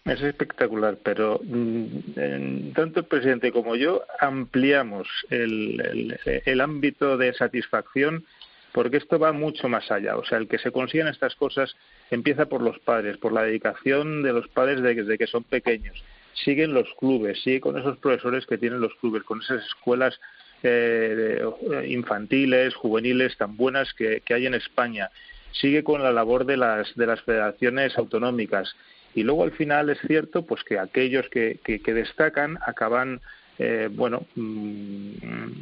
[0.05, 8.25] Es espectacular, pero mm, tanto el presidente como yo ampliamos el, el, ámbito de satisfacción
[8.73, 10.17] porque esto va mucho más allá.
[10.17, 11.73] O sea, el que se consigan estas cosas
[12.11, 16.03] empieza por los padres, por la dedicación de los padres desde que son pequeños.
[16.33, 20.19] Siguen los clubes, sigue con esos profesores que tienen los clubes, con esas escuelas
[20.63, 21.43] eh,
[21.87, 25.09] infantiles, juveniles tan buenas que, hay en España.
[25.51, 28.73] Sigue con la labor de las, de las federaciones autonómicas.
[29.13, 33.21] Y luego al final es cierto pues que aquellos que, que, destacan acaban
[33.59, 35.11] eh, bueno mm,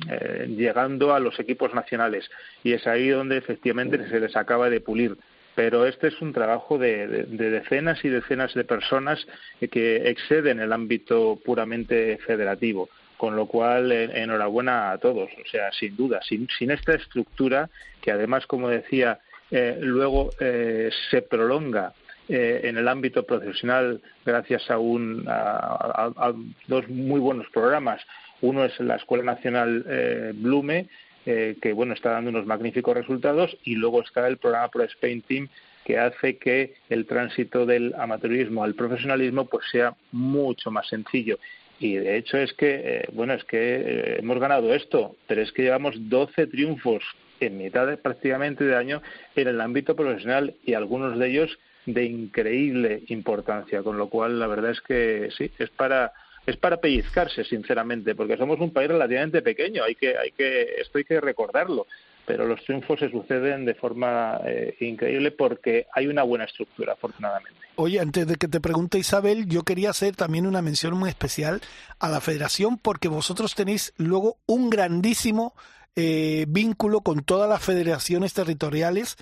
[0.09, 2.29] eh, llegando a los equipos nacionales.
[2.63, 5.17] Y es ahí donde efectivamente se les acaba de pulir.
[5.55, 9.27] Pero este es un trabajo de, de, decenas y decenas de personas
[9.71, 12.87] que exceden el ámbito puramente federativo
[13.21, 17.69] con lo cual enhorabuena a todos o sea sin duda sin, sin esta estructura
[18.01, 19.19] que además como decía
[19.51, 21.93] eh, luego se prolonga
[22.33, 26.33] eh, en el ámbito profesional gracias a, un, a,
[26.67, 28.01] dos muy buenos programas.
[28.39, 30.87] Uno es la Escuela Nacional eh, Blume,
[31.25, 35.21] eh, que bueno está dando unos magníficos resultados, y luego está el programa Pro Spain
[35.23, 35.49] Team,
[35.83, 41.37] que hace que el tránsito del amateurismo al profesionalismo pues sea mucho más sencillo.
[41.81, 45.95] Y de hecho es que, bueno, es que hemos ganado esto, pero es que llevamos
[45.97, 47.03] 12 triunfos
[47.39, 49.01] en mitad prácticamente de año
[49.35, 51.57] en el ámbito profesional y algunos de ellos
[51.87, 56.13] de increíble importancia, con lo cual la verdad es que sí, es para
[56.45, 60.97] es para pellizcarse, sinceramente, porque somos un país relativamente pequeño, hay que, hay que, esto
[60.97, 61.85] hay que recordarlo,
[62.31, 67.59] pero los triunfos se suceden de forma eh, increíble porque hay una buena estructura, afortunadamente.
[67.75, 71.59] Oye, antes de que te pregunte Isabel, yo quería hacer también una mención muy especial
[71.99, 75.53] a la federación porque vosotros tenéis luego un grandísimo
[75.97, 79.17] eh, vínculo con todas las federaciones territoriales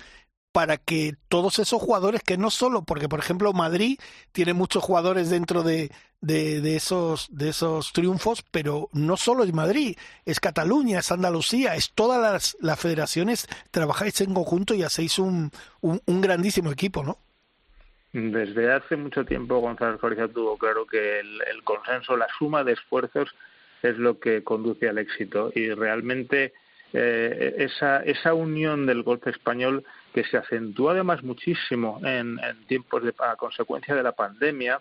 [0.52, 3.98] para que todos esos jugadores que no solo, porque por ejemplo Madrid
[4.32, 5.90] tiene muchos jugadores dentro de,
[6.20, 11.92] de, esos, de esos triunfos, pero no solo es Madrid, es Cataluña, es Andalucía, es
[11.92, 17.18] todas las, las federaciones, trabajáis en conjunto y hacéis un, un, grandísimo equipo, ¿no?
[18.12, 22.72] Desde hace mucho tiempo Gonzalo Correa tuvo claro que el, el consenso, la suma de
[22.72, 23.30] esfuerzos
[23.82, 26.52] es lo que conduce al éxito y realmente
[26.92, 33.14] eh, esa, esa unión del golpe español que se acentuó además muchísimo en, tiempos de,
[33.18, 34.80] a consecuencia de la pandemia,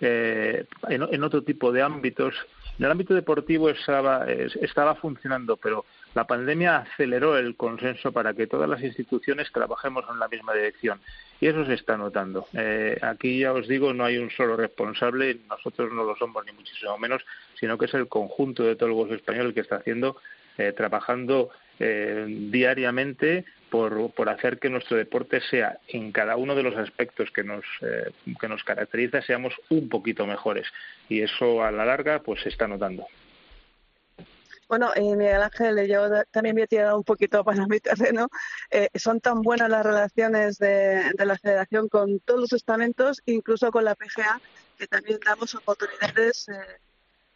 [0.00, 2.34] eh, en, otro tipo de ámbitos.
[2.78, 8.46] En el ámbito deportivo estaba, estaba funcionando, pero la pandemia aceleró el consenso para que
[8.46, 11.00] todas las instituciones trabajemos en la misma dirección
[11.40, 12.46] y eso se está notando.
[12.52, 16.52] Eh, aquí ya os digo, no hay un solo responsable, nosotros no lo somos ni
[16.52, 17.24] muchísimo menos,
[17.58, 20.16] sino que es el conjunto de todo el español el que está haciendo
[20.58, 21.50] eh, trabajando
[21.80, 27.30] eh, diariamente por, por, hacer que nuestro deporte sea en cada uno de los aspectos
[27.30, 30.66] que nos, eh, que nos caracteriza, seamos un poquito mejores.
[31.08, 33.06] Y eso a la larga pues se está notando.
[34.68, 38.28] Bueno, y Miguel Ángel, yo también me he tirado un poquito para mi terreno.
[38.94, 43.94] son tan buenas las relaciones de, la federación con todos los estamentos, incluso con la
[43.94, 44.38] PGA,
[44.76, 46.46] que también damos oportunidades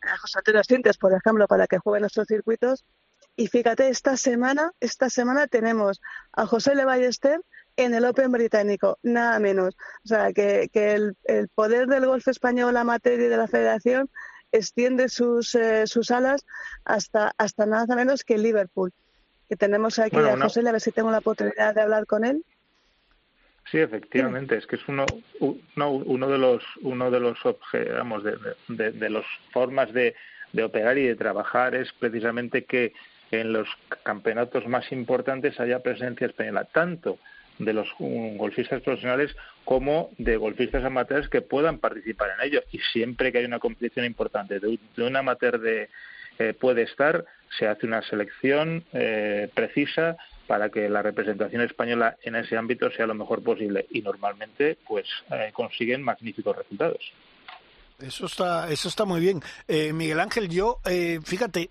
[0.02, 2.84] a José Antonio Cintes, por ejemplo, para que juegue nuestros circuitos
[3.36, 6.00] y fíjate, esta semana, esta semana tenemos
[6.32, 7.40] a José Le Ballester
[7.76, 9.76] en el Open británico, nada menos.
[10.04, 14.08] O sea, que, que el, el, poder del golf español amateur y de la federación
[14.52, 16.46] extiende sus, eh, sus alas
[16.84, 18.92] hasta, hasta nada menos que Liverpool.
[19.48, 22.42] Que tenemos aquí a José, a ver si tengo la oportunidad de hablar con él.
[23.70, 25.04] Sí, efectivamente, es que es uno,
[25.40, 27.38] uno, uno de los uno de los
[27.72, 30.14] digamos, de, de, de las formas de,
[30.52, 32.92] de operar y de trabajar es precisamente que
[33.30, 33.68] en los
[34.02, 37.18] campeonatos más importantes haya presencia española, tanto
[37.58, 42.62] de los golfistas profesionales como de golfistas amateurs que puedan participar en ello.
[42.72, 45.88] Y siempre que hay una competición importante de, un amateur de,
[46.38, 47.24] eh, puede estar,
[47.58, 50.16] se hace una selección eh, precisa
[50.46, 55.06] para que la representación española en ese ámbito sea lo mejor posible y normalmente pues
[55.30, 57.12] eh, consiguen magníficos resultados.
[57.98, 59.40] Eso está, eso está muy bien.
[59.94, 60.80] Miguel Ángel, yo,
[61.24, 61.70] fíjate,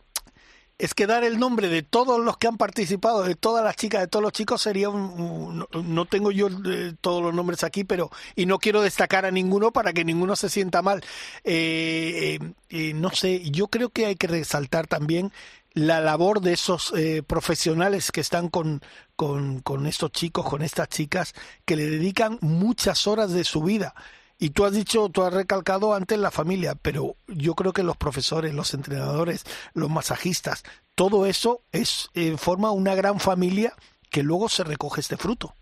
[0.78, 4.02] es que dar el nombre de todos los que han participado, de todas las chicas,
[4.02, 5.66] de todos los chicos, sería un...
[5.72, 8.12] no tengo yo eh, todos los nombres aquí, pero...
[8.36, 11.02] Y no quiero destacar a ninguno para que ninguno se sienta mal.
[11.44, 15.32] Eh, eh, no sé, yo creo que hay que resaltar también
[15.74, 16.94] la labor de esos
[17.28, 18.82] profesionales que están con,
[19.18, 21.34] con estos chicos, con estas chicas,
[21.66, 23.94] que le dedican muchas horas de su vida.
[24.38, 27.96] Y tú has dicho, tú has recalcado antes la familia, pero yo creo que los
[27.96, 30.64] profesores, los entrenadores, los masajistas,
[30.94, 33.74] todo eso es eh, forma una gran familia
[34.12, 35.56] que luego se recoge este fruto.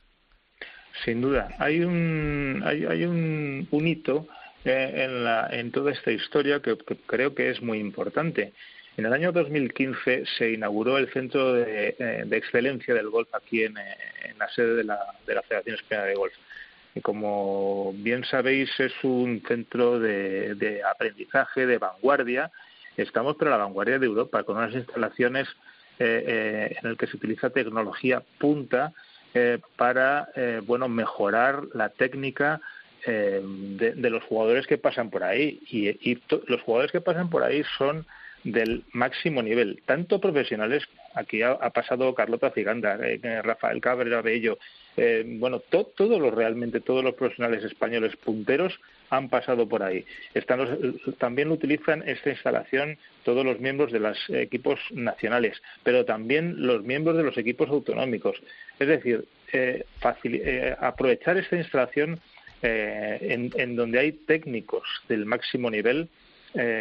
[1.06, 4.28] Sin duda, hay un hay, hay un, un hito
[4.64, 8.54] eh, en, la, en toda esta historia que, creo que es muy importante.
[8.96, 13.76] En el año 2015 se inauguró el Centro de, eh, Excelencia del Golf aquí en,
[13.78, 16.34] en la sede de la, de la Federación Española de Golf.
[16.96, 22.52] Y como bien sabéis, es un centro de, de aprendizaje de vanguardia.
[22.98, 25.48] Estamos para la vanguardia de Europa, con unas instalaciones
[26.00, 28.94] eh, eh, en el que se utiliza tecnología punta
[29.36, 30.28] eh, para
[30.66, 32.60] bueno mejorar la técnica
[33.06, 38.08] de, los jugadores que pasan por ahí y, los jugadores que pasan por ahí son
[38.44, 40.84] del máximo nivel, tanto profesionales,
[41.14, 42.98] aquí ha, pasado Carlota Ciganda,
[43.44, 44.58] Rafael Cabrera Bello,
[44.96, 48.80] bueno, todos los realmente, todos los profesionales españoles punteros
[49.10, 50.06] han pasado por ahí.
[51.18, 57.18] también utilizan esta instalación todos los miembros de los equipos nacionales, pero también los miembros
[57.18, 58.42] de los equipos autonómicos.
[58.80, 59.86] Es decir, eh,
[60.24, 62.20] eh, aprovechar esta instalación
[62.62, 66.10] eh, en, donde hay técnicos del máximo nivel,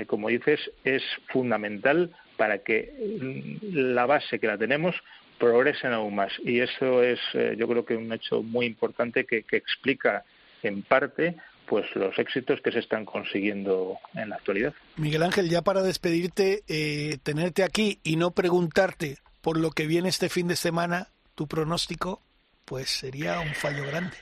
[0.06, 4.94] como dices, es fundamental para que mm, la base que la tenemos
[5.38, 6.32] progresen aún más.
[6.44, 7.18] Y eso es,
[7.56, 10.24] yo creo que un hecho muy importante que explica
[10.62, 11.36] en parte
[11.72, 14.74] pues los éxitos que se están consiguiendo en la actualidad.
[14.96, 20.10] Miguel Ángel, ya para despedirte, eh, tenerte aquí y no preguntarte por lo que viene
[20.10, 22.20] este fin de semana, tu pronóstico,
[22.66, 24.16] pues sería un fallo grande.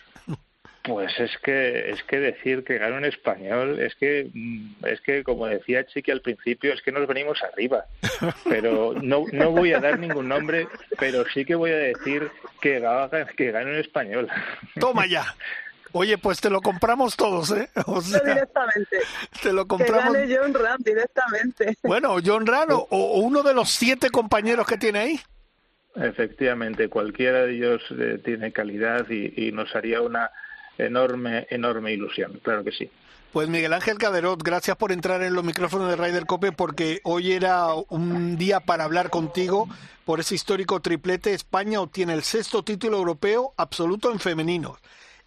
[0.91, 5.23] Pues es que es que decir que gana un español es que mm, es que
[5.23, 7.85] como decía Chiqui al principio es que nos venimos arriba.
[8.49, 10.67] Pero no no voy a dar ningún nombre,
[10.99, 12.29] pero sí que voy a decir
[12.61, 12.83] que
[13.37, 14.29] que gane un español.
[14.81, 15.25] Toma ya.
[15.93, 17.69] Oye, pues te lo compramos todos, ¿eh?
[17.87, 18.99] O directamente.
[19.43, 20.13] Te lo compramos.
[20.15, 21.77] Que gane John Ram directamente.
[21.83, 25.21] Bueno, John Ram o, uno de los siete compañeros que tiene ahí.
[25.95, 30.31] Efectivamente, cualquiera de ellos eh, tiene calidad y, nos haría una
[30.87, 32.91] enorme, enorme ilusión, claro que sí.
[33.33, 37.31] Pues Miguel Ángel Caderot, gracias por entrar en los micrófonos de Ryder Cope porque hoy
[37.31, 39.69] era un día para hablar contigo
[40.05, 41.33] por ese histórico triplete.
[41.33, 44.79] España obtiene el sexto título europeo absoluto en femenino.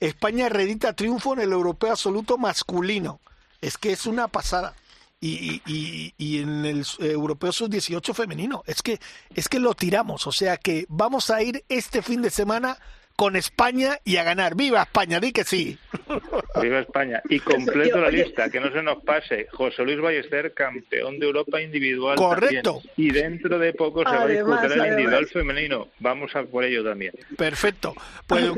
[0.01, 3.22] España redita triunfo en el europeo absoluto masculino.
[3.62, 4.76] Es que es una pasada.
[5.22, 8.62] Y, y, y, en el europeo sub-18 femenino.
[8.68, 8.99] Es que,
[9.34, 10.28] es que lo tiramos.
[10.28, 12.78] O sea que vamos a ir este fin de semana
[13.16, 14.55] con España y a ganar.
[14.55, 15.20] ¡Viva España!
[15.20, 15.78] Di que sí.
[16.61, 17.22] Viva España.
[17.30, 19.47] Y completo la lista, que no se nos pase.
[19.51, 22.16] José Luis Ballester, campeón de Europa individual.
[22.16, 22.82] Correcto.
[22.97, 25.88] Y dentro de poco se va a disputar el individual femenino.
[25.99, 27.14] Vamos a por ello también.
[27.38, 27.93] Perfecto.
[28.28, 28.51] Pues,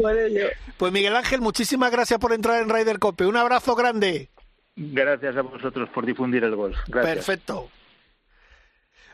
[0.77, 3.25] pues Miguel Ángel, muchísimas gracias por entrar en Ryder Cope.
[3.25, 4.29] Un abrazo grande.
[4.75, 6.77] Gracias a vosotros por difundir el golf.
[6.87, 7.15] Gracias.
[7.15, 7.69] Perfecto.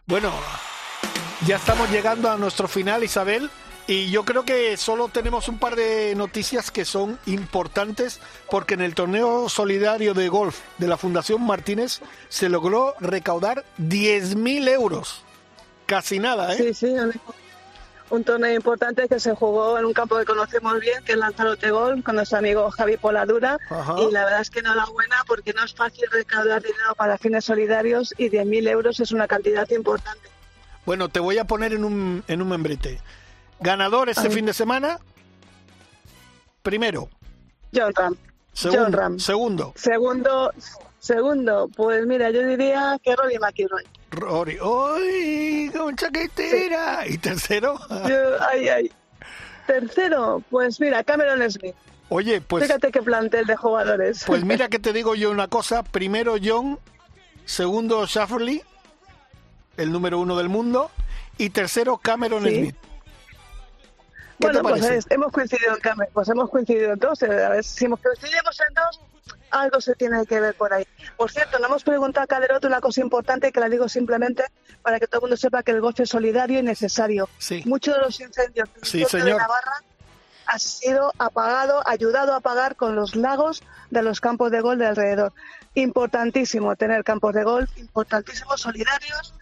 [0.06, 0.34] Bueno,
[1.46, 3.50] ya estamos llegando a nuestro final, Isabel.
[3.88, 8.20] Y yo creo que solo tenemos un par de noticias que son importantes
[8.50, 14.70] porque en el torneo solidario de golf de la Fundación Martínez se logró recaudar 10.000
[14.70, 15.24] euros.
[15.86, 16.58] Casi nada, ¿eh?
[16.58, 16.96] Sí, sí,
[18.12, 21.72] un torneo importante que se jugó en un campo que conocemos bien, que es Lanzarote
[21.72, 23.58] Golf, con nuestro amigo Javi Poladura.
[23.98, 28.14] Y la verdad es que enhorabuena porque no es fácil recaudar dinero para fines solidarios
[28.18, 30.30] y 10.000 euros es una cantidad importante.
[30.86, 33.00] Bueno, te voy a poner en un, en un membrete.
[33.62, 35.00] Ganador este fin de semana.
[36.64, 37.10] Primero.
[37.74, 38.16] John Ram.
[38.54, 39.20] Segundo, John Ram.
[39.20, 39.74] Segundo.
[39.76, 40.52] Segundo.
[41.00, 41.70] Segundo.
[41.76, 43.84] Pues mira, yo diría que Rory McIlroy.
[44.10, 44.60] Rory.
[44.60, 45.72] ¡Uy!
[45.76, 47.08] ¡Con chaquetera!
[47.08, 47.80] ¿Y tercero?
[48.52, 48.92] ay, ay.
[49.68, 51.76] Tercero, pues mira, Cameron Smith.
[52.10, 52.66] Oye, pues.
[52.66, 54.24] Fíjate qué plantel de jugadores.
[54.26, 55.84] Pues mira que te digo yo una cosa.
[55.84, 56.78] Primero John,
[57.46, 58.64] segundo Shafferly,
[59.78, 60.92] el número uno del mundo,
[61.38, 62.76] y tercero Cameron Smith
[64.42, 67.24] bueno, pues hemos coincidido en pues hemos coincidido en dos.
[67.24, 69.02] A ver, si hemos coincidimos en dos,
[69.52, 70.86] algo se tiene que ver por ahí.
[71.18, 74.46] Por cierto, no hemos preguntado a Caderot una cosa importante que la digo simplemente
[74.82, 77.30] para que todo el mundo sepa que el golf es solidario y necesario.
[77.66, 79.84] Muchos de los incendios de Navarra
[80.48, 84.88] ha sido apagado, ayudado a apagar con los lagos de los campos de golf de
[84.88, 85.34] alrededor.
[85.76, 89.34] Importantísimo tener campos de golf, importantísimos, solidarios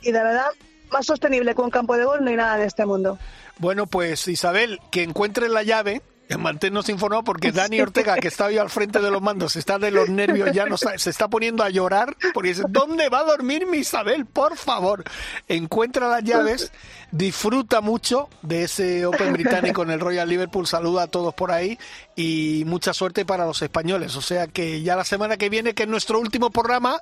[0.00, 0.50] y de verdad
[0.94, 3.18] más sostenible que un campo de golf no hay nada en este mundo.
[3.58, 6.02] Bueno, pues Isabel, que encuentre la llave.
[6.38, 9.90] Manténnos informados porque Dani Ortega, que está hoy al frente de los mandos, está de
[9.90, 13.66] los nervios, ya no se está poniendo a llorar porque dice, ¿dónde va a dormir
[13.66, 14.26] mi Isabel?
[14.26, 15.04] Por favor,
[15.48, 16.72] encuentra las llaves,
[17.10, 21.78] disfruta mucho de ese Open británico en el Royal Liverpool, saluda a todos por ahí
[22.16, 24.16] y mucha suerte para los españoles.
[24.16, 27.00] O sea que ya la semana que viene, que es nuestro último programa,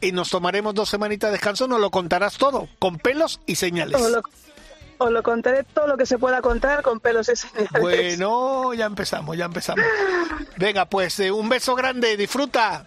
[0.00, 4.00] y nos tomaremos dos semanitas de descanso, nos lo contarás todo, con pelos y señales.
[4.98, 7.70] Os lo contaré todo lo que se pueda contar con pelos y señales.
[7.80, 9.84] Bueno, ya empezamos, ya empezamos.
[10.56, 12.84] Venga, pues eh, un beso grande, disfruta.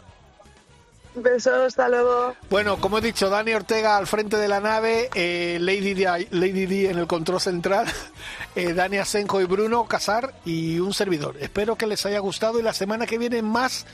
[1.16, 2.36] Un beso, hasta luego.
[2.50, 6.66] Bueno, como he dicho, Dani Ortega al frente de la nave, eh, Lady, D, Lady
[6.66, 7.88] D en el control central,
[8.56, 11.36] eh, Dani Asenjo y Bruno Casar y un servidor.
[11.40, 13.86] Espero que les haya gustado y la semana que viene más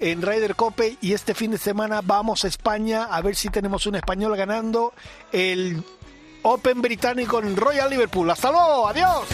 [0.00, 3.86] en Ryder Cope y este fin de semana vamos a España a ver si tenemos
[3.86, 4.94] un español ganando
[5.30, 5.84] el
[6.42, 8.30] Open británico en Royal Liverpool.
[8.30, 9.26] Hasta luego, adiós.